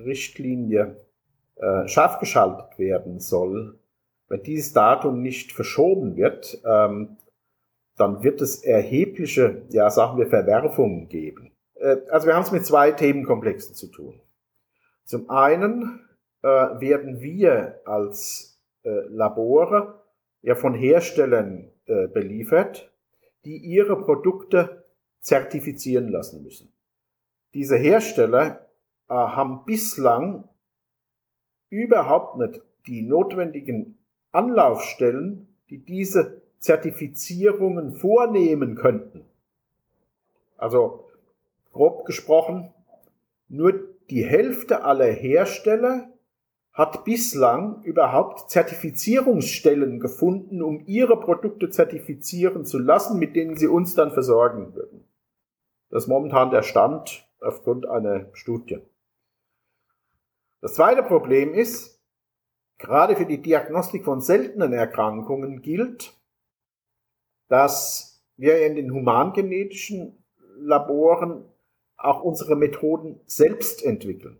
Richtlinie 0.01 0.97
äh, 1.55 1.87
scharf 1.87 2.19
geschaltet 2.19 2.77
werden 2.81 3.21
soll, 3.21 3.79
wenn 4.29 4.43
dieses 4.43 4.73
Datum 4.73 5.23
nicht 5.23 5.53
verschoben 5.53 6.17
wird, 6.17 6.61
ähm, 6.69 7.17
dann 7.97 8.25
wird 8.25 8.41
es 8.41 8.65
erhebliche, 8.65 9.63
ja 9.71 9.89
sagen 9.89 10.19
wir, 10.19 10.27
Verwerfungen 10.27 11.09
geben. 11.09 11.53
Äh, 11.77 11.99
also 12.11 12.27
wir 12.27 12.35
haben 12.35 12.43
es 12.43 12.51
mit 12.51 12.67
zwei 12.67 12.91
Themenkomplexen 12.91 13.77
zu 13.77 13.87
tun. 13.87 14.21
Zum 15.05 15.31
einen 15.31 16.01
werden 16.47 17.21
wir 17.21 17.81
als 17.85 18.61
äh, 18.85 18.91
Labore 19.09 20.01
ja 20.43 20.55
von 20.55 20.75
Herstellern 20.75 21.71
äh, 21.87 22.07
beliefert, 22.09 22.93
die 23.45 23.57
ihre 23.57 24.01
Produkte 24.01 24.85
zertifizieren 25.21 26.09
lassen 26.09 26.43
müssen. 26.43 26.73
Diese 27.55 27.77
Hersteller 27.77 28.69
äh, 29.09 29.15
haben 29.15 29.65
bislang 29.65 30.49
überhaupt 31.69 32.37
nicht 32.39 32.61
die 32.87 33.03
notwendigen 33.03 33.99
Anlaufstellen, 34.31 35.49
die 35.71 35.79
diese 35.79 36.43
Zertifizierungen 36.61 37.93
vornehmen 37.93 38.77
könnten. 38.77 39.25
Also 40.57 41.09
grob 41.73 42.05
gesprochen, 42.05 42.73
nur 43.49 43.73
die 44.11 44.25
Hälfte 44.25 44.85
aller 44.85 45.07
Hersteller 45.07 46.09
hat 46.77 47.07
bislang 47.07 47.83
überhaupt 47.85 48.51
Zertifizierungsstellen 48.51 49.99
gefunden, 49.99 50.61
um 50.61 50.85
ihre 50.85 51.19
Produkte 51.19 51.71
zertifizieren 51.71 52.67
zu 52.67 52.79
lassen, 52.79 53.19
mit 53.19 53.35
denen 53.35 53.57
sie 53.57 53.67
uns 53.67 53.95
dann 53.95 54.13
versorgen 54.13 54.75
würden. 54.75 55.09
Das 55.89 56.03
ist 56.03 56.09
momentan 56.09 56.51
der 56.51 56.63
Stand 56.63 57.27
aufgrund 57.41 57.89
einer 57.89 58.29
Studie. 58.35 58.81
Das 60.61 60.75
zweite 60.75 61.03
Problem 61.03 61.55
ist, 61.55 61.99
gerade 62.77 63.17
für 63.17 63.25
die 63.25 63.41
Diagnostik 63.41 64.05
von 64.05 64.21
seltenen 64.21 64.75
Erkrankungen 64.75 65.63
gilt, 65.63 66.15
dass 67.49 68.23
wir 68.37 68.67
in 68.67 68.77
den 68.77 68.93
humangenetischen 68.93 70.23
Laboren 70.59 71.47
auch 71.97 72.23
unsere 72.23 72.55
Methoden 72.55 73.19
selbst 73.25 73.83
entwickeln. 73.83 74.39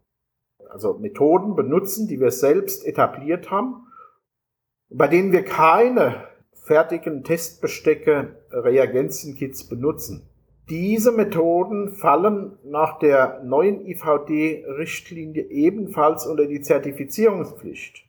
Also 0.71 0.95
Methoden 0.95 1.55
benutzen, 1.55 2.09
die 2.09 2.21
wir 2.21 2.31
selbst 2.31 2.87
etabliert 2.87 3.51
haben, 3.51 3.87
bei 4.89 5.09
denen 5.09 5.33
wir 5.33 5.45
keine 5.45 6.29
fertigen 6.53 7.23
Testbestecke, 7.25 8.37
Reagenzienkits 8.51 9.69
benutzen. 9.69 10.29
Diese 10.69 11.13
Methoden 11.13 11.91
fallen 11.91 12.59
nach 12.65 12.99
der 12.99 13.41
neuen 13.45 13.87
IVD-Richtlinie 13.87 15.45
ebenfalls 15.45 16.27
unter 16.27 16.47
die 16.47 16.61
Zertifizierungspflicht. 16.61 18.05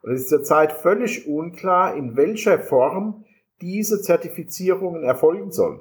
Und 0.00 0.12
es 0.12 0.22
ist 0.22 0.28
zurzeit 0.30 0.72
völlig 0.72 1.28
unklar, 1.28 1.94
in 1.94 2.16
welcher 2.16 2.58
Form 2.58 3.24
diese 3.60 4.00
Zertifizierungen 4.00 5.02
erfolgen 5.02 5.52
sollen. 5.52 5.80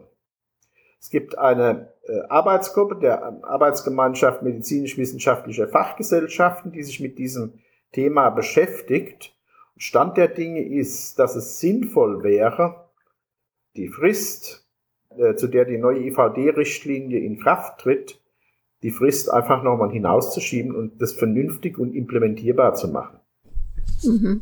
Es 0.99 1.09
gibt 1.09 1.37
eine 1.37 1.93
Arbeitsgruppe 2.29 2.95
der 2.95 3.43
Arbeitsgemeinschaft 3.43 4.41
medizinisch-wissenschaftlicher 4.43 5.67
Fachgesellschaften, 5.67 6.71
die 6.71 6.83
sich 6.83 6.99
mit 6.99 7.17
diesem 7.17 7.53
Thema 7.91 8.29
beschäftigt. 8.29 9.35
Stand 9.77 10.17
der 10.17 10.27
Dinge 10.27 10.63
ist, 10.63 11.19
dass 11.19 11.35
es 11.35 11.59
sinnvoll 11.59 12.23
wäre, 12.23 12.89
die 13.75 13.89
Frist 13.89 14.65
äh, 15.17 15.35
zu 15.35 15.47
der 15.47 15.65
die 15.65 15.77
neue 15.77 15.99
IVD-Richtlinie 16.07 17.19
in 17.19 17.39
Kraft 17.39 17.79
tritt, 17.79 18.21
die 18.83 18.91
Frist 18.91 19.31
einfach 19.31 19.63
nochmal 19.63 19.91
hinauszuschieben 19.91 20.75
und 20.75 21.01
das 21.01 21.13
vernünftig 21.13 21.77
und 21.77 21.93
implementierbar 21.93 22.75
zu 22.75 22.87
machen. 22.89 23.19
Mhm. 24.03 24.41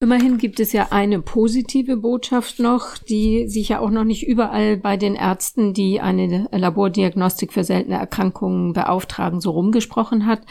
Immerhin 0.00 0.38
gibt 0.38 0.60
es 0.60 0.72
ja 0.72 0.88
eine 0.90 1.20
positive 1.20 1.96
Botschaft 1.96 2.60
noch, 2.60 2.98
die 2.98 3.48
sich 3.48 3.70
ja 3.70 3.80
auch 3.80 3.90
noch 3.90 4.04
nicht 4.04 4.28
überall 4.28 4.76
bei 4.76 4.96
den 4.96 5.16
Ärzten, 5.16 5.74
die 5.74 6.00
eine 6.00 6.48
Labordiagnostik 6.52 7.52
für 7.52 7.64
seltene 7.64 7.98
Erkrankungen 7.98 8.74
beauftragen, 8.74 9.40
so 9.40 9.50
rumgesprochen 9.50 10.24
hat, 10.24 10.42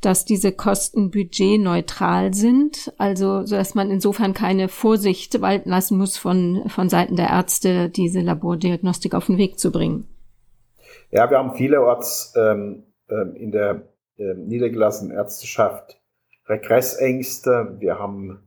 dass 0.00 0.24
diese 0.24 0.50
Kosten 0.50 1.12
budgetneutral 1.12 2.34
sind, 2.34 2.92
also 2.98 3.46
so 3.46 3.54
dass 3.54 3.76
man 3.76 3.92
insofern 3.92 4.34
keine 4.34 4.66
Vorsicht 4.66 5.40
walten 5.40 5.70
lassen 5.70 5.98
muss 5.98 6.18
von, 6.18 6.64
von 6.66 6.88
Seiten 6.88 7.14
der 7.14 7.28
Ärzte, 7.28 7.88
diese 7.88 8.22
Labordiagnostik 8.22 9.14
auf 9.14 9.26
den 9.26 9.38
Weg 9.38 9.60
zu 9.60 9.70
bringen. 9.70 10.08
Ja, 11.12 11.30
wir 11.30 11.38
haben 11.38 11.54
vielerorts 11.54 12.34
ähm, 12.36 12.82
ähm, 13.08 13.36
in 13.36 13.52
der 13.52 13.88
äh, 14.18 14.34
niedergelassenen 14.34 15.16
Ärzteschaft 15.16 16.00
Regressängste. 16.48 17.76
Wir 17.78 18.00
haben 18.00 18.45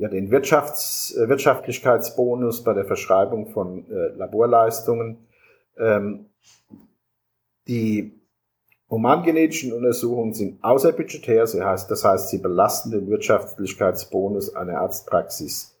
ja 0.00 0.08
den 0.08 0.30
Wirtschafts-, 0.30 1.16
äh, 1.16 1.28
Wirtschaftlichkeitsbonus 1.28 2.62
bei 2.62 2.74
der 2.74 2.84
Verschreibung 2.84 3.48
von 3.48 3.84
äh, 3.90 4.16
Laborleistungen. 4.16 5.26
Ähm, 5.78 6.26
die 7.66 8.12
humangenetischen 8.90 9.72
Untersuchungen 9.72 10.34
sind 10.34 10.62
außerbudgetär, 10.62 11.40
das 11.40 11.58
heißt, 11.58 11.90
das 11.90 12.04
heißt, 12.04 12.28
sie 12.28 12.38
belasten 12.38 12.90
den 12.90 13.08
Wirtschaftlichkeitsbonus 13.08 14.54
einer 14.54 14.80
Arztpraxis 14.80 15.76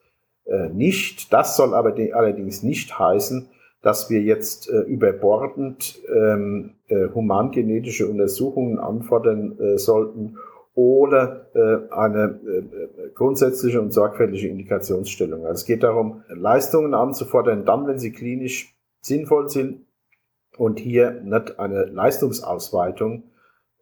äh, 0.46 0.68
nicht. 0.70 1.32
Das 1.32 1.56
soll 1.56 1.74
aber 1.74 1.94
allerdings 2.14 2.62
nicht 2.62 2.98
heißen, 2.98 3.48
dass 3.82 4.08
wir 4.08 4.22
jetzt 4.22 4.70
äh, 4.70 4.80
überbordend 4.80 6.00
ähm, 6.08 6.72
äh, 6.88 7.06
humangenetische 7.14 8.08
Untersuchungen 8.08 8.78
anfordern 8.78 9.58
äh, 9.58 9.78
sollten, 9.78 10.38
oder 10.74 11.46
äh, 11.54 11.92
eine 11.92 12.40
äh, 12.46 13.10
grundsätzliche 13.14 13.80
und 13.80 13.92
sorgfältige 13.92 14.48
Indikationsstellung. 14.48 15.46
Also 15.46 15.60
es 15.60 15.64
geht 15.64 15.82
darum, 15.82 16.22
Leistungen 16.28 16.94
anzufordern, 16.94 17.64
dann, 17.64 17.86
wenn 17.86 17.98
sie 17.98 18.12
klinisch 18.12 18.74
sinnvoll 19.00 19.48
sind 19.48 19.86
und 20.56 20.80
hier 20.80 21.20
nicht 21.22 21.58
eine 21.58 21.84
Leistungsausweitung 21.84 23.24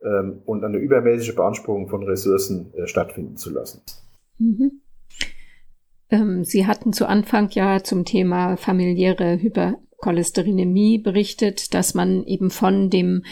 ähm, 0.02 0.42
und 0.44 0.64
eine 0.64 0.78
übermäßige 0.78 1.34
Beanspruchung 1.34 1.88
von 1.88 2.02
Ressourcen 2.02 2.72
äh, 2.74 2.86
stattfinden 2.86 3.36
zu 3.36 3.50
lassen. 3.50 3.82
Mhm. 4.38 4.82
Ähm, 6.10 6.44
sie 6.44 6.66
hatten 6.66 6.92
zu 6.92 7.06
Anfang 7.06 7.48
ja 7.50 7.82
zum 7.82 8.04
Thema 8.04 8.56
familiäre 8.56 9.40
Hyper 9.40 9.76
Cholesterinämie 10.02 10.98
berichtet, 10.98 11.72
dass 11.72 11.94
man 11.94 12.24
eben 12.24 12.50
von 12.50 12.90
dem, 12.90 13.24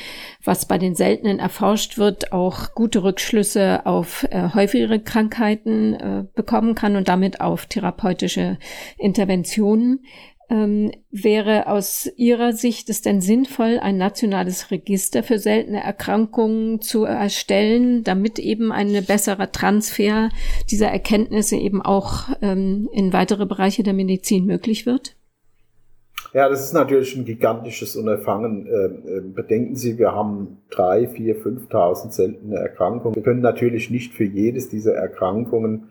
was 0.43 0.67
bei 0.67 0.79
den 0.79 0.95
Seltenen 0.95 1.39
erforscht 1.39 1.99
wird, 1.99 2.33
auch 2.33 2.75
gute 2.75 3.03
Rückschlüsse 3.03 3.85
auf 3.85 4.27
äh, 4.31 4.55
häufigere 4.55 5.01
Krankheiten 5.01 5.95
äh, 5.95 6.25
bekommen 6.35 6.75
kann 6.75 6.97
und 6.97 7.09
damit 7.09 7.43
auf 7.43 7.67
therapeutische 7.67 8.59
Interventionen. 8.97 10.01
Ähm, 10.49 10.91
wäre 11.13 11.69
aus 11.69 12.11
Ihrer 12.17 12.53
Sicht 12.53 12.91
es 12.91 13.03
denn 13.03 13.21
sinnvoll, 13.21 13.79
ein 13.79 13.99
nationales 13.99 14.73
Register 14.73 15.23
für 15.23 15.39
seltene 15.39 15.81
Erkrankungen 15.81 16.81
zu 16.81 17.05
erstellen, 17.05 18.03
damit 18.03 18.41
eben 18.41 18.73
ein 18.73 19.05
besserer 19.05 19.53
Transfer 19.53 20.29
dieser 20.69 20.89
Erkenntnisse 20.89 21.57
eben 21.57 21.83
auch 21.83 22.31
ähm, 22.43 22.89
in 22.93 23.13
weitere 23.13 23.47
Bereiche 23.47 23.85
der 23.85 23.95
Medizin 23.95 24.45
möglich 24.45 24.87
wird? 24.87 25.15
Ja, 26.33 26.49
das 26.49 26.64
ist 26.64 26.75
natürlich 26.75 27.16
ein 27.16 27.25
gigantisches 27.25 27.97
Unterfangen. 27.97 28.66
Ähm, 28.66 29.03
ähm, 29.07 29.35
bedenken 29.35 29.75
Sie, 29.75 29.99
wir 29.99 30.12
haben 30.12 30.59
drei, 30.71 31.09
vier, 31.09 31.37
5.000 31.37 32.12
seltene 32.12 32.57
Erkrankungen. 32.57 33.16
Wir 33.16 33.23
können 33.23 33.40
natürlich 33.40 33.90
nicht 33.90 34.14
für 34.14 34.25
jedes 34.25 34.69
dieser 34.69 34.95
Erkrankungen 34.95 35.88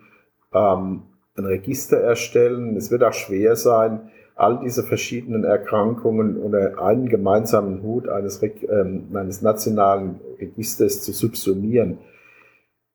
ähm, 0.54 1.04
ein 1.36 1.45
Register 1.45 1.97
erstellen. 1.97 2.78
Es 2.78 2.89
wird 2.89 3.04
auch 3.04 3.13
schwer 3.13 3.58
sein, 3.58 4.12
all 4.36 4.62
diese 4.62 4.84
verschiedenen 4.84 5.43
Erkrankungen 5.43 6.38
unter 6.38 6.82
einen 6.82 7.10
gemeinsamen 7.10 7.84
Hut 7.84 8.08
eines, 8.08 8.41
eines 8.41 9.41
nationalen 9.41 10.21
Registers 10.39 11.02
zu 11.02 11.12
subsumieren. 11.12 11.97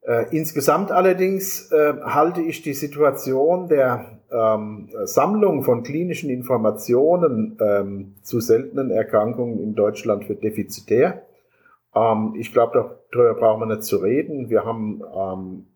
Äh, 0.00 0.26
insgesamt 0.30 0.90
allerdings 0.90 1.70
äh, 1.72 1.94
halte 2.02 2.40
ich 2.40 2.62
die 2.62 2.72
Situation 2.72 3.68
der 3.68 4.13
ähm, 4.34 4.88
Sammlung 5.04 5.62
von 5.62 5.82
klinischen 5.82 6.28
Informationen 6.28 7.56
ähm, 7.60 8.14
zu 8.22 8.40
seltenen 8.40 8.90
Erkrankungen 8.90 9.60
in 9.60 9.74
Deutschland 9.74 10.24
für 10.24 10.34
defizitär. 10.34 11.22
Ähm, 11.94 12.34
ich 12.36 12.52
glaube, 12.52 12.98
darüber 13.12 13.34
brauchen 13.34 13.60
wir 13.60 13.74
nicht 13.74 13.84
zu 13.84 13.98
reden. 13.98 14.50
Wir 14.50 14.64
haben 14.64 15.02
ähm, 15.14 15.66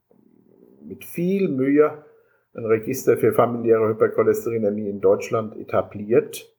mit 0.82 1.04
viel 1.04 1.48
Mühe 1.48 2.04
ein 2.54 2.64
Register 2.64 3.16
für 3.16 3.32
familiäre 3.32 3.88
Hypercholesterinämie 3.88 4.88
in 4.88 5.00
Deutschland 5.00 5.56
etabliert. 5.56 6.52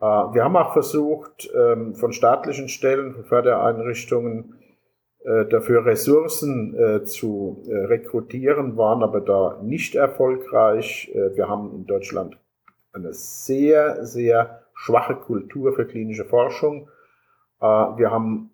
Äh, 0.00 0.04
wir 0.04 0.44
haben 0.44 0.56
auch 0.56 0.72
versucht, 0.74 1.50
ähm, 1.56 1.94
von 1.94 2.12
staatlichen 2.12 2.68
Stellen, 2.68 3.14
von 3.14 3.24
Fördereinrichtungen, 3.24 4.56
dafür 5.24 5.86
Ressourcen 5.86 6.74
äh, 6.74 7.04
zu 7.04 7.62
äh, 7.68 7.74
rekrutieren, 7.74 8.76
waren 8.76 9.02
aber 9.02 9.20
da 9.20 9.60
nicht 9.62 9.94
erfolgreich. 9.94 11.12
Äh, 11.14 11.36
wir 11.36 11.48
haben 11.48 11.72
in 11.74 11.86
Deutschland 11.86 12.36
eine 12.92 13.12
sehr, 13.12 14.04
sehr 14.04 14.62
schwache 14.74 15.14
Kultur 15.14 15.74
für 15.74 15.86
klinische 15.86 16.24
Forschung. 16.24 16.88
Äh, 17.60 17.64
wir 17.64 18.10
haben 18.10 18.50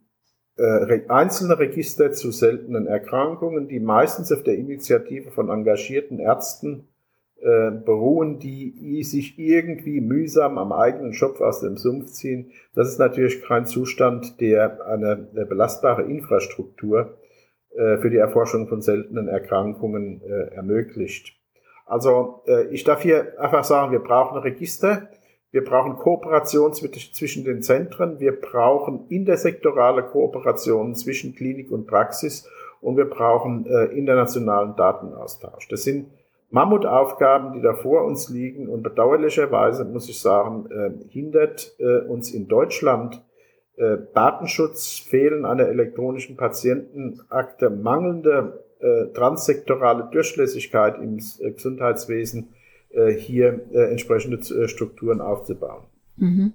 äh, 0.58 1.08
einzelne 1.08 1.58
Register 1.58 2.12
zu 2.12 2.32
seltenen 2.32 2.86
Erkrankungen, 2.86 3.68
die 3.68 3.80
meistens 3.80 4.30
auf 4.32 4.42
der 4.42 4.56
Initiative 4.56 5.30
von 5.30 5.48
engagierten 5.48 6.18
Ärzten 6.18 6.88
äh, 7.40 7.70
beruhen, 7.70 8.40
die 8.40 9.04
sich 9.04 9.38
irgendwie 9.38 10.00
mühsam 10.00 10.58
am 10.58 10.72
eigenen 10.72 11.12
Schopf 11.12 11.40
aus 11.40 11.60
dem 11.60 11.76
Sumpf 11.76 12.06
ziehen. 12.06 12.50
Das 12.74 12.88
ist 12.88 12.98
natürlich 12.98 13.42
kein 13.42 13.64
Zustand, 13.64 14.40
der 14.40 14.84
eine, 14.84 15.28
belastbare 15.48 16.02
Infrastruktur 16.02 17.16
äh, 17.76 17.98
für 17.98 18.10
die 18.10 18.16
Erforschung 18.16 18.66
von 18.66 18.82
seltenen 18.82 19.28
Erkrankungen 19.28 20.20
äh, 20.20 20.54
ermöglicht. 20.56 21.36
Also 21.86 22.42
ich 22.70 22.84
darf 22.84 23.00
hier 23.00 23.40
einfach 23.40 23.64
sagen, 23.64 23.92
wir 23.92 24.00
brauchen 24.00 24.36
Register, 24.36 25.08
wir 25.52 25.64
brauchen 25.64 25.96
Kooperation 25.96 26.74
zwischen 26.74 27.44
den 27.44 27.62
Zentren, 27.62 28.20
wir 28.20 28.38
brauchen 28.38 29.06
intersektorale 29.08 30.02
Kooperationen 30.02 30.96
zwischen 30.96 31.34
Klinik 31.34 31.70
und 31.70 31.86
Praxis 31.86 32.46
und 32.82 32.98
wir 32.98 33.06
brauchen 33.06 33.64
internationalen 33.64 34.76
Datenaustausch. 34.76 35.66
Das 35.68 35.84
sind 35.84 36.10
Mammutaufgaben, 36.50 37.52
die 37.52 37.60
da 37.60 37.74
vor 37.74 38.04
uns 38.04 38.28
liegen. 38.28 38.68
Und 38.68 38.82
bedauerlicherweise 38.82 39.84
muss 39.84 40.08
ich 40.08 40.20
sagen, 40.20 40.66
äh, 40.70 40.90
hindert 41.10 41.74
äh, 41.78 41.98
uns 42.06 42.32
in 42.32 42.48
Deutschland 42.48 43.22
äh, 43.76 43.98
Datenschutz, 44.14 44.98
Fehlen 44.98 45.44
einer 45.44 45.68
elektronischen 45.68 46.36
Patientenakte, 46.36 47.70
mangelnde 47.70 48.64
äh, 48.80 49.06
transsektorale 49.12 50.08
Durchlässigkeit 50.12 50.98
im 50.98 51.18
äh, 51.18 51.50
Gesundheitswesen, 51.50 52.54
äh, 52.90 53.10
hier 53.10 53.60
entsprechende 53.72 54.68
Strukturen 54.68 55.20
aufzubauen. 55.20 55.82
Mhm. 56.16 56.52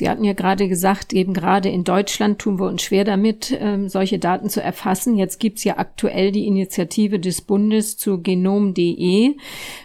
Sie 0.00 0.08
hatten 0.08 0.24
ja 0.24 0.32
gerade 0.32 0.66
gesagt, 0.66 1.12
eben 1.12 1.34
gerade 1.34 1.68
in 1.68 1.84
Deutschland 1.84 2.38
tun 2.38 2.58
wir 2.58 2.64
uns 2.64 2.80
schwer 2.80 3.04
damit, 3.04 3.54
ähm, 3.60 3.90
solche 3.90 4.18
Daten 4.18 4.48
zu 4.48 4.62
erfassen. 4.62 5.14
Jetzt 5.14 5.38
gibt's 5.38 5.62
ja 5.62 5.76
aktuell 5.76 6.32
die 6.32 6.46
Initiative 6.46 7.20
des 7.20 7.42
Bundes 7.42 7.98
zu 7.98 8.22
genom.de, 8.22 9.36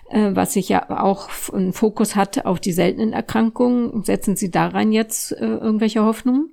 äh, 0.09 0.31
was 0.31 0.53
sich 0.53 0.69
ja 0.69 0.89
auch 0.89 1.27
einen 1.51 1.73
Fokus 1.73 2.15
hat 2.15 2.45
auf 2.45 2.61
die 2.61 2.71
seltenen 2.71 3.11
Erkrankungen. 3.11 4.05
Setzen 4.05 4.37
Sie 4.37 4.49
daran 4.49 4.93
jetzt 4.93 5.33
äh, 5.33 5.45
irgendwelche 5.45 6.05
Hoffnungen? 6.05 6.49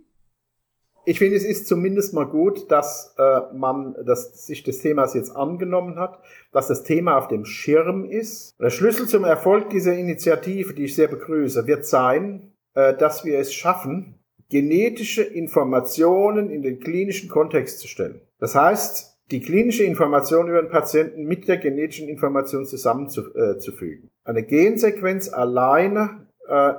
Ich 1.05 1.21
finde, 1.21 1.37
es 1.37 1.45
ist 1.45 1.69
zumindest 1.69 2.15
mal 2.15 2.27
gut, 2.27 2.69
dass 2.69 3.15
äh, 3.17 3.55
man 3.55 3.95
dass 4.05 4.45
sich 4.45 4.65
des 4.65 4.81
Themas 4.81 5.15
jetzt 5.15 5.37
angenommen 5.37 6.01
hat, 6.01 6.19
dass 6.51 6.67
das 6.67 6.83
Thema 6.83 7.17
auf 7.17 7.29
dem 7.29 7.45
Schirm 7.45 8.05
ist. 8.05 8.59
Der 8.61 8.71
Schlüssel 8.71 9.07
zum 9.07 9.23
Erfolg 9.23 9.71
dieser 9.71 9.95
Initiative, 9.97 10.75
die 10.75 10.87
ich 10.87 10.97
sehr 10.97 11.09
begrüße, 11.09 11.69
wird 11.69 11.87
sein, 11.87 12.52
dass 12.75 13.25
wir 13.25 13.39
es 13.39 13.53
schaffen, 13.53 14.19
genetische 14.49 15.23
Informationen 15.23 16.51
in 16.51 16.63
den 16.63 16.79
klinischen 16.79 17.29
Kontext 17.29 17.81
zu 17.81 17.89
stellen. 17.89 18.21
Das 18.39 18.55
heißt, 18.55 19.13
die 19.31 19.41
klinische 19.41 19.83
Information 19.85 20.49
über 20.49 20.61
den 20.61 20.71
Patienten 20.71 21.25
mit 21.25 21.49
der 21.49 21.57
genetischen 21.57 22.09
Information 22.09 22.67
zusammenzufügen. 22.67 24.11
Äh, 24.25 24.29
Eine 24.29 24.43
Gensequenz 24.43 25.33
alleine 25.33 26.27
äh, 26.47 26.75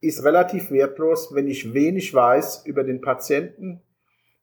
ist 0.00 0.24
relativ 0.24 0.72
wertlos, 0.72 1.32
wenn 1.32 1.46
ich 1.46 1.74
wenig 1.74 2.12
weiß 2.12 2.66
über 2.66 2.82
den 2.82 3.00
Patienten, 3.00 3.80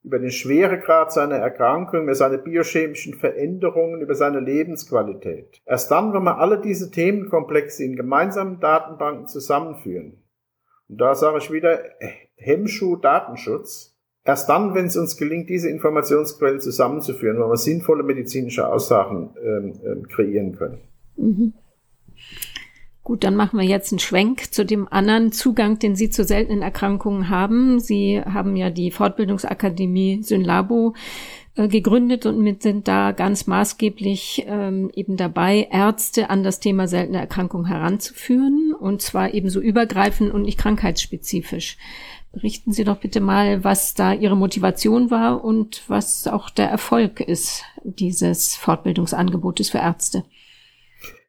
über 0.03 0.17
den 0.17 0.31
Schweregrad 0.31 1.11
seiner 1.11 1.35
Erkrankung, 1.35 2.03
über 2.03 2.15
seine 2.15 2.37
biochemischen 2.37 3.13
Veränderungen, 3.13 4.01
über 4.01 4.15
seine 4.15 4.39
Lebensqualität. 4.39 5.61
Erst 5.65 5.91
dann, 5.91 6.13
wenn 6.13 6.23
wir 6.23 6.37
alle 6.37 6.61
diese 6.61 6.91
Themenkomplexe 6.91 7.83
in 7.83 7.97
gemeinsamen 7.97 8.59
Datenbanken 8.61 9.27
zusammenführen, 9.27 10.20
da 10.97 11.15
sage 11.15 11.37
ich 11.37 11.51
wieder, 11.51 11.79
Hemmschuh 12.35 12.97
Datenschutz. 12.97 13.95
Erst 14.23 14.49
dann, 14.49 14.75
wenn 14.75 14.85
es 14.85 14.97
uns 14.97 15.17
gelingt, 15.17 15.49
diese 15.49 15.69
Informationsquellen 15.69 16.61
zusammenzuführen, 16.61 17.39
wo 17.39 17.49
wir 17.49 17.57
sinnvolle 17.57 18.03
medizinische 18.03 18.67
Aussagen 18.67 19.31
ähm, 19.43 19.79
ähm, 19.83 20.07
kreieren 20.07 20.55
können. 20.55 20.77
Mhm. 21.15 21.53
Gut, 23.03 23.23
dann 23.23 23.35
machen 23.35 23.59
wir 23.59 23.65
jetzt 23.65 23.91
einen 23.91 23.99
Schwenk 23.99 24.53
zu 24.53 24.63
dem 24.63 24.87
anderen 24.87 25.31
Zugang, 25.31 25.79
den 25.79 25.95
Sie 25.95 26.11
zu 26.11 26.23
seltenen 26.23 26.61
Erkrankungen 26.61 27.29
haben. 27.29 27.79
Sie 27.79 28.21
haben 28.21 28.55
ja 28.55 28.69
die 28.69 28.91
Fortbildungsakademie 28.91 30.21
Synlabo 30.21 30.93
äh, 31.55 31.67
gegründet 31.67 32.25
und 32.25 32.39
mit 32.39 32.61
sind 32.61 32.87
da 32.87 33.11
ganz 33.11 33.45
maßgeblich 33.45 34.45
ähm, 34.47 34.89
eben 34.93 35.17
dabei, 35.17 35.67
Ärzte 35.69 36.29
an 36.29 36.43
das 36.43 36.59
Thema 36.59 36.87
seltene 36.87 37.19
Erkrankungen 37.19 37.65
heranzuführen 37.65 38.73
und 38.79 39.01
zwar 39.01 39.33
ebenso 39.33 39.59
übergreifend 39.59 40.33
und 40.33 40.43
nicht 40.43 40.57
krankheitsspezifisch. 40.57 41.77
Berichten 42.31 42.71
Sie 42.71 42.85
doch 42.85 42.97
bitte 42.97 43.19
mal, 43.19 43.65
was 43.65 43.93
da 43.93 44.13
Ihre 44.13 44.37
Motivation 44.37 45.11
war 45.11 45.43
und 45.43 45.83
was 45.89 46.25
auch 46.27 46.49
der 46.49 46.69
Erfolg 46.69 47.19
ist 47.19 47.65
dieses 47.83 48.55
Fortbildungsangebotes 48.55 49.71
für 49.71 49.79
Ärzte. 49.79 50.23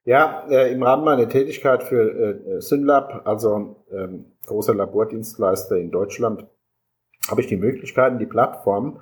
Ja, 0.04 0.46
äh, 0.48 0.72
im 0.72 0.82
Rahmen 0.84 1.04
meiner 1.04 1.28
Tätigkeit 1.28 1.82
für 1.82 2.56
äh, 2.56 2.60
Synlab, 2.60 3.22
also 3.24 3.84
ähm, 3.90 4.26
großer 4.46 4.74
Labordienstleister 4.74 5.76
in 5.76 5.90
Deutschland, 5.90 6.46
habe 7.28 7.40
ich 7.40 7.48
die 7.48 7.56
Möglichkeiten, 7.56 8.18
die 8.18 8.26
Plattform, 8.26 9.00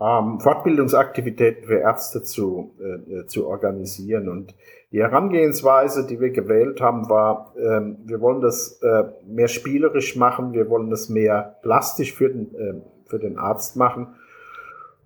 ähm, 0.00 0.40
Fortbildungsaktivitäten 0.40 1.66
für 1.66 1.78
Ärzte 1.78 2.22
zu, 2.22 2.74
äh, 2.80 3.20
äh, 3.20 3.26
zu 3.26 3.46
organisieren. 3.46 4.28
Und 4.28 4.54
die 4.92 5.00
Herangehensweise, 5.00 6.06
die 6.06 6.20
wir 6.20 6.30
gewählt 6.30 6.80
haben, 6.80 7.08
war, 7.08 7.52
ähm, 7.56 7.98
wir 8.04 8.20
wollen 8.20 8.40
das 8.40 8.80
äh, 8.82 9.04
mehr 9.26 9.48
spielerisch 9.48 10.16
machen, 10.16 10.52
wir 10.52 10.68
wollen 10.68 10.90
das 10.90 11.08
mehr 11.08 11.56
plastisch 11.62 12.14
für 12.14 12.28
den, 12.28 12.54
äh, 12.54 12.74
für 13.04 13.18
den 13.18 13.38
Arzt 13.38 13.76
machen 13.76 14.14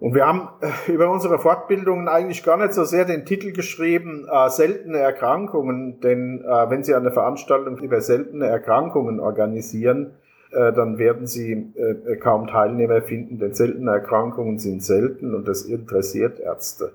und 0.04 0.14
wir 0.14 0.26
haben 0.26 0.48
äh, 0.60 0.92
über 0.92 1.10
unsere 1.10 1.38
Fortbildungen 1.38 2.08
eigentlich 2.08 2.42
gar 2.42 2.58
nicht 2.58 2.74
so 2.74 2.84
sehr 2.84 3.06
den 3.06 3.24
Titel 3.24 3.52
geschrieben, 3.52 4.26
äh, 4.30 4.50
seltene 4.50 4.98
Erkrankungen, 4.98 6.00
denn 6.00 6.42
äh, 6.42 6.70
wenn 6.70 6.84
Sie 6.84 6.94
eine 6.94 7.10
Veranstaltung 7.10 7.78
über 7.78 8.02
seltene 8.02 8.46
Erkrankungen 8.46 9.18
organisieren, 9.18 10.12
dann 10.54 10.98
werden 10.98 11.26
Sie 11.26 11.72
äh, 11.74 12.16
kaum 12.16 12.46
Teilnehmer 12.46 13.02
finden, 13.02 13.38
denn 13.38 13.54
seltene 13.54 13.90
Erkrankungen 13.90 14.58
sind 14.58 14.84
selten 14.84 15.34
und 15.34 15.48
das 15.48 15.62
interessiert 15.62 16.38
Ärzte 16.38 16.92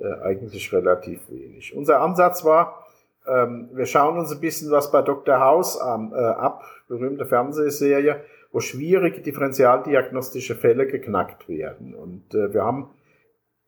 äh, 0.00 0.12
eigentlich 0.22 0.72
relativ 0.72 1.20
wenig. 1.30 1.76
Unser 1.76 2.00
Ansatz 2.00 2.44
war, 2.44 2.84
ähm, 3.26 3.68
wir 3.72 3.86
schauen 3.86 4.18
uns 4.18 4.32
ein 4.32 4.40
bisschen 4.40 4.70
was 4.72 4.90
bei 4.90 5.02
Dr. 5.02 5.38
House 5.38 5.78
ab, 5.80 6.64
berühmte 6.88 7.24
Fernsehserie, 7.24 8.16
wo 8.50 8.58
schwierige 8.58 9.20
differentialdiagnostische 9.20 10.56
Fälle 10.56 10.86
geknackt 10.86 11.48
werden. 11.48 11.94
Und 11.94 12.34
äh, 12.34 12.52
wir 12.52 12.64
haben 12.64 12.90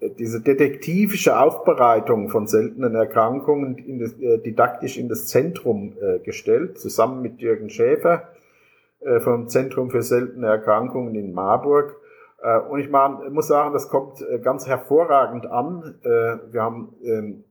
äh, 0.00 0.10
diese 0.10 0.40
detektivische 0.40 1.38
Aufbereitung 1.38 2.30
von 2.30 2.48
seltenen 2.48 2.96
Erkrankungen 2.96 3.78
äh, 3.78 4.38
didaktisch 4.38 4.98
in 4.98 5.08
das 5.08 5.26
Zentrum 5.28 5.96
äh, 6.00 6.18
gestellt, 6.18 6.78
zusammen 6.80 7.22
mit 7.22 7.40
Jürgen 7.40 7.70
Schäfer 7.70 8.24
äh, 8.24 8.43
vom 9.20 9.48
Zentrum 9.48 9.90
für 9.90 10.02
seltene 10.02 10.46
Erkrankungen 10.46 11.14
in 11.14 11.32
Marburg. 11.32 11.96
Äh, 12.44 12.60
und 12.60 12.78
ich 12.78 12.90
muss 12.90 13.48
sagen, 13.48 13.72
das 13.72 13.88
kommt 13.88 14.20
äh, 14.20 14.38
ganz 14.38 14.66
hervorragend 14.66 15.46
an. 15.46 15.98
Äh, 16.02 16.52
wir 16.52 16.62
haben 16.62 16.94
ähm, 17.02 17.44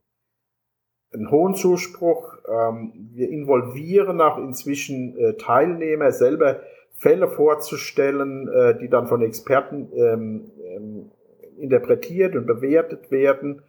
einen 1.14 1.32
hohen 1.32 1.56
Zuspruch. 1.56 2.38
Ähm, 2.48 2.94
wir 3.14 3.30
involvieren 3.30 4.22
auch 4.22 4.38
inzwischen 4.38 5.18
äh, 5.18 5.34
Teilnehmer 5.36 6.12
selber 6.12 6.62
Fälle 6.96 7.28
vorzustellen, 7.28 8.48
äh, 8.48 8.78
die 8.78 8.88
dann 8.88 9.08
von 9.08 9.22
Experten 9.22 9.92
ähm, 9.94 11.12
interpretiert 11.58 12.36
und 12.36 12.46
bewertet 12.46 13.12
werden. 13.12 13.64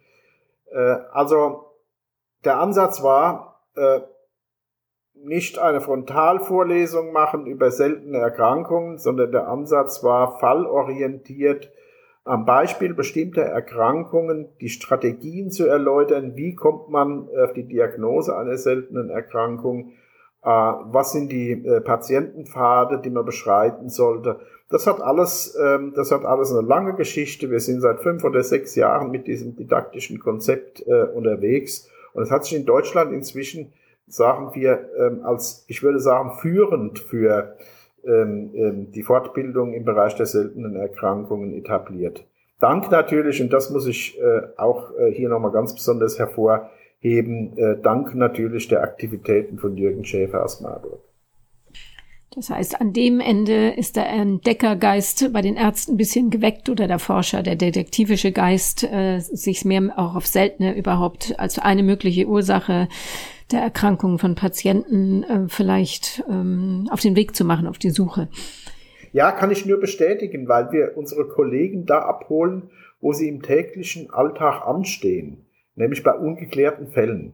Äh, 0.71 0.77
also 1.11 1.71
der 2.43 2.59
Ansatz 2.59 3.01
war, 3.01 3.63
äh, 3.75 4.01
nicht 5.25 5.59
eine 5.59 5.81
Frontalvorlesung 5.81 7.11
machen 7.11 7.45
über 7.45 7.71
seltene 7.71 8.19
Erkrankungen, 8.19 8.97
sondern 8.97 9.31
der 9.31 9.47
Ansatz 9.47 10.03
war 10.03 10.39
fallorientiert 10.39 11.71
am 12.25 12.45
Beispiel 12.45 12.95
bestimmter 12.95 13.43
Erkrankungen 13.43 14.49
die 14.59 14.69
Strategien 14.69 15.51
zu 15.51 15.67
erläutern, 15.67 16.35
wie 16.35 16.55
kommt 16.55 16.89
man 16.89 17.29
auf 17.29 17.53
die 17.53 17.67
Diagnose 17.67 18.35
einer 18.35 18.57
seltenen 18.57 19.11
Erkrankung, 19.11 19.91
äh, 20.43 20.47
was 20.47 21.11
sind 21.11 21.31
die 21.31 21.51
äh, 21.51 21.81
Patientenpfade, 21.81 22.99
die 22.99 23.11
man 23.11 23.25
beschreiten 23.25 23.89
sollte. 23.89 24.39
Das 24.69 24.87
hat 24.87 25.01
alles, 25.01 25.55
ähm, 25.63 25.93
das 25.95 26.11
hat 26.11 26.25
alles 26.25 26.51
eine 26.51 26.67
lange 26.67 26.95
Geschichte. 26.95 27.51
Wir 27.51 27.59
sind 27.59 27.81
seit 27.81 28.01
fünf 28.01 28.23
oder 28.23 28.43
sechs 28.43 28.75
Jahren 28.75 29.11
mit 29.11 29.27
diesem 29.27 29.55
didaktischen 29.55 30.19
Konzept 30.19 30.83
äh, 30.87 31.03
unterwegs. 31.03 31.87
Und 32.13 32.23
es 32.23 32.31
hat 32.31 32.45
sich 32.45 32.55
in 32.55 32.65
Deutschland 32.65 33.13
inzwischen, 33.13 33.71
sagen 34.07 34.51
wir, 34.53 34.89
ähm, 34.97 35.21
als, 35.23 35.65
ich 35.67 35.83
würde 35.83 35.99
sagen, 35.99 36.31
führend 36.41 36.99
für 36.99 37.57
ähm, 38.05 38.91
die 38.91 39.03
Fortbildung 39.03 39.73
im 39.73 39.83
Bereich 39.83 40.15
der 40.15 40.25
seltenen 40.25 40.75
Erkrankungen 40.75 41.53
etabliert. 41.53 42.25
Dank 42.59 42.89
natürlich, 42.91 43.41
und 43.41 43.51
das 43.51 43.69
muss 43.69 43.85
ich 43.85 44.17
auch 44.55 44.91
hier 45.11 45.27
nochmal 45.27 45.51
ganz 45.51 45.73
besonders 45.75 46.17
hervor 46.17 46.69
eben 47.05 47.55
äh, 47.57 47.77
dank 47.81 48.15
natürlich 48.15 48.67
der 48.67 48.81
Aktivitäten 48.81 49.59
von 49.59 49.77
Jürgen 49.77 50.03
Schäfer 50.03 50.43
aus 50.43 50.59
Marburg. 50.59 50.99
Das 52.31 52.49
heißt, 52.49 52.81
an 52.81 52.91
dem 52.91 53.21
Ende 53.21 53.69
ist 53.69 53.95
der 53.95 54.09
Entdeckergeist 54.09 55.31
bei 55.31 55.41
den 55.41 55.55
Ärzten 55.55 55.93
ein 55.93 55.97
bisschen 55.97 56.31
geweckt 56.31 56.67
oder 56.67 56.87
der 56.87 56.99
Forscher, 56.99 57.43
der 57.43 57.55
detektivische 57.55 58.31
Geist, 58.31 58.83
äh, 58.83 59.19
sich 59.19 59.63
mehr 59.63 59.93
auch 59.95 60.15
auf 60.15 60.25
seltene 60.25 60.75
überhaupt 60.75 61.39
als 61.39 61.59
eine 61.59 61.83
mögliche 61.83 62.25
Ursache 62.25 62.89
der 63.51 63.61
Erkrankungen 63.61 64.19
von 64.19 64.35
Patienten 64.35 65.23
äh, 65.23 65.47
vielleicht 65.47 66.23
ähm, 66.29 66.87
auf 66.91 66.99
den 66.99 67.15
Weg 67.15 67.35
zu 67.35 67.45
machen, 67.45 67.67
auf 67.67 67.77
die 67.77 67.91
Suche. 67.91 68.29
Ja, 69.11 69.31
kann 69.31 69.51
ich 69.51 69.65
nur 69.65 69.79
bestätigen, 69.79 70.47
weil 70.47 70.71
wir 70.71 70.97
unsere 70.97 71.27
Kollegen 71.27 71.85
da 71.85 71.99
abholen, 71.99 72.69
wo 72.99 73.13
sie 73.13 73.29
im 73.29 73.41
täglichen 73.41 74.11
Alltag 74.11 74.65
anstehen 74.65 75.45
nämlich 75.75 76.03
bei 76.03 76.13
ungeklärten 76.13 76.87
Fällen. 76.87 77.33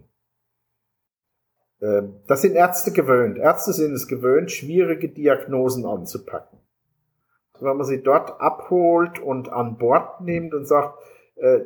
Ähm, 1.82 2.16
das 2.28 2.42
sind 2.42 2.56
Ärzte 2.56 2.92
gewöhnt. 2.92 3.38
Ärzte 3.38 3.74
sind 3.74 3.94
es 3.94 4.08
gewöhnt, 4.08 4.52
schwierige 4.52 5.10
Diagnosen 5.10 5.86
anzupacken. 5.86 6.60
Wenn 7.60 7.78
man 7.78 7.86
sie 7.86 8.02
dort 8.02 8.42
abholt 8.42 9.20
und 9.20 9.50
an 9.50 9.78
Bord 9.78 10.22
nimmt 10.22 10.54
und 10.54 10.66
sagt, 10.68 10.98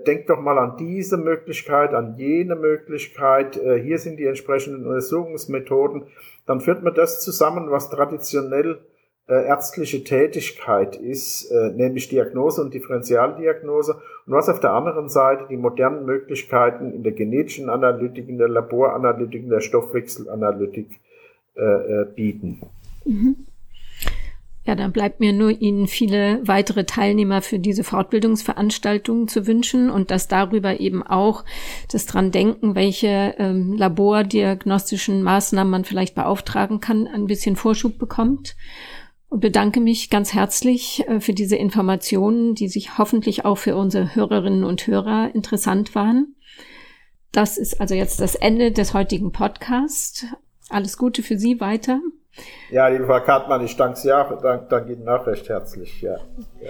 denkt 0.06 0.30
doch 0.30 0.40
mal 0.40 0.58
an 0.58 0.78
diese 0.78 1.18
Möglichkeit, 1.18 1.94
an 1.94 2.16
jene 2.18 2.56
Möglichkeit, 2.56 3.58
äh, 3.58 3.82
hier 3.82 4.00
sind 4.00 4.18
die 4.18 4.26
entsprechenden 4.26 4.86
Untersuchungsmethoden, 4.86 6.04
dann 6.46 6.62
führt 6.62 6.84
man 6.84 6.94
das 6.94 7.22
zusammen, 7.22 7.70
was 7.70 7.90
traditionell 7.90 8.80
äh, 9.28 9.48
ärztliche 9.48 10.04
Tätigkeit 10.04 10.96
ist, 10.96 11.50
äh, 11.50 11.72
nämlich 11.72 12.10
Diagnose 12.10 12.62
und 12.62 12.74
Differentialdiagnose 12.74 13.96
und 14.28 14.34
was 14.34 14.50
auf 14.50 14.60
der 14.60 14.72
anderen 14.72 15.10
Seite 15.10 15.46
die 15.50 15.58
modernen 15.58 16.06
Möglichkeiten 16.06 16.94
in 16.94 17.04
der 17.04 17.14
genetischen 17.14 17.70
Analytik, 17.70 18.30
in 18.30 18.38
der 18.38 18.50
Laboranalytik, 18.50 19.44
in 19.44 19.50
der 19.50 19.62
Stoffwechselanalytik 19.62 21.00
äh, 21.56 21.64
äh, 21.64 22.06
bieten. 22.06 22.62
Mhm. 23.04 23.48
Ja, 24.66 24.74
dann 24.74 24.92
bleibt 24.92 25.20
mir 25.20 25.32
nur 25.32 25.52
Ihnen 25.52 25.88
viele 25.88 26.40
weitere 26.44 26.86
Teilnehmer 26.86 27.44
für 27.44 27.60
diese 27.60 27.84
Fortbildungsveranstaltungen 27.84 29.28
zu 29.28 29.46
wünschen 29.46 29.92
und 29.92 30.10
dass 30.10 30.28
darüber 30.28 30.80
eben 30.80 31.04
auch 31.04 31.46
das 31.92 32.08
dran 32.08 32.32
denken, 32.32 32.74
welche 32.74 33.36
ähm, 33.38 33.74
labordiagnostischen 33.74 35.22
Maßnahmen 35.22 35.70
man 35.70 35.86
vielleicht 35.86 36.16
beauftragen 36.16 36.80
kann, 36.80 37.08
ein 37.08 37.28
bisschen 37.28 37.56
Vorschub 37.56 38.00
bekommt 38.00 38.56
und 39.30 39.40
bedanke 39.40 39.80
mich 39.82 40.10
ganz 40.10 40.34
herzlich 40.34 41.04
äh, 41.08 41.20
für 41.20 41.34
diese 41.34 41.58
Informationen, 41.58 42.56
die 42.56 42.68
sich 42.68 42.98
hoffentlich 42.98 43.46
auch 43.46 43.60
für 43.60 43.76
unsere 43.76 44.16
Hörerinnen 44.16 44.64
und 44.64 44.88
Hörer 44.88 45.30
interessant 45.36 45.94
waren. 45.94 46.36
Das 47.32 47.60
ist 47.60 47.80
also 47.82 47.94
jetzt 47.94 48.20
das 48.20 48.34
Ende 48.34 48.72
des 48.72 48.96
heutigen 48.96 49.32
Podcasts. 49.32 50.26
Alles 50.70 50.98
Gute 50.98 51.24
für 51.24 51.38
Sie 51.38 51.60
weiter. 51.60 52.00
Ja, 52.70 52.88
liebe 52.88 53.06
Frau 53.06 53.22
Kartmann, 53.22 53.64
ich 53.64 53.78
danke 53.78 53.98
Sie 53.98 54.12
auch, 54.12 54.42
danke, 54.42 54.68
danke 54.70 54.94
Ihnen 54.94 55.08
auch 55.08 55.26
recht 55.26 55.48
herzlich. 55.48 56.02
Ja. 56.02 56.18
ja. 56.62 56.70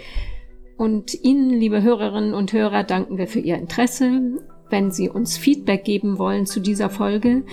Und 0.77 1.13
Ihnen, 1.23 1.49
liebe 1.49 1.81
Hörerinnen 1.81 2.33
und 2.33 2.53
Hörer, 2.53 2.83
danken 2.83 3.17
wir 3.17 3.27
für 3.27 3.39
Ihr 3.39 3.55
Interesse 3.55 4.37
wenn 4.69 4.91
Sie 4.91 5.09
uns 5.09 5.37
Feedback 5.37 5.83
geben 5.83 6.17
wollen 6.17 6.45
zu 6.45 6.59
dieser 6.59 6.89
Folge, 6.89 7.43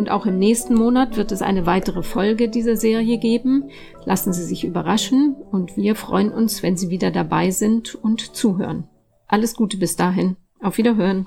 Und 0.00 0.10
auch 0.10 0.24
im 0.24 0.38
nächsten 0.38 0.76
Monat 0.76 1.18
wird 1.18 1.30
es 1.30 1.42
eine 1.42 1.66
weitere 1.66 2.02
Folge 2.02 2.48
dieser 2.48 2.74
Serie 2.74 3.18
geben. 3.18 3.68
Lassen 4.06 4.32
Sie 4.32 4.44
sich 4.44 4.64
überraschen 4.64 5.36
und 5.52 5.76
wir 5.76 5.94
freuen 5.94 6.32
uns, 6.32 6.62
wenn 6.62 6.78
Sie 6.78 6.88
wieder 6.88 7.10
dabei 7.10 7.50
sind 7.50 7.96
und 7.96 8.34
zuhören. 8.34 8.84
Alles 9.28 9.54
Gute 9.54 9.76
bis 9.76 9.96
dahin. 9.96 10.38
Auf 10.62 10.78
Wiederhören. 10.78 11.26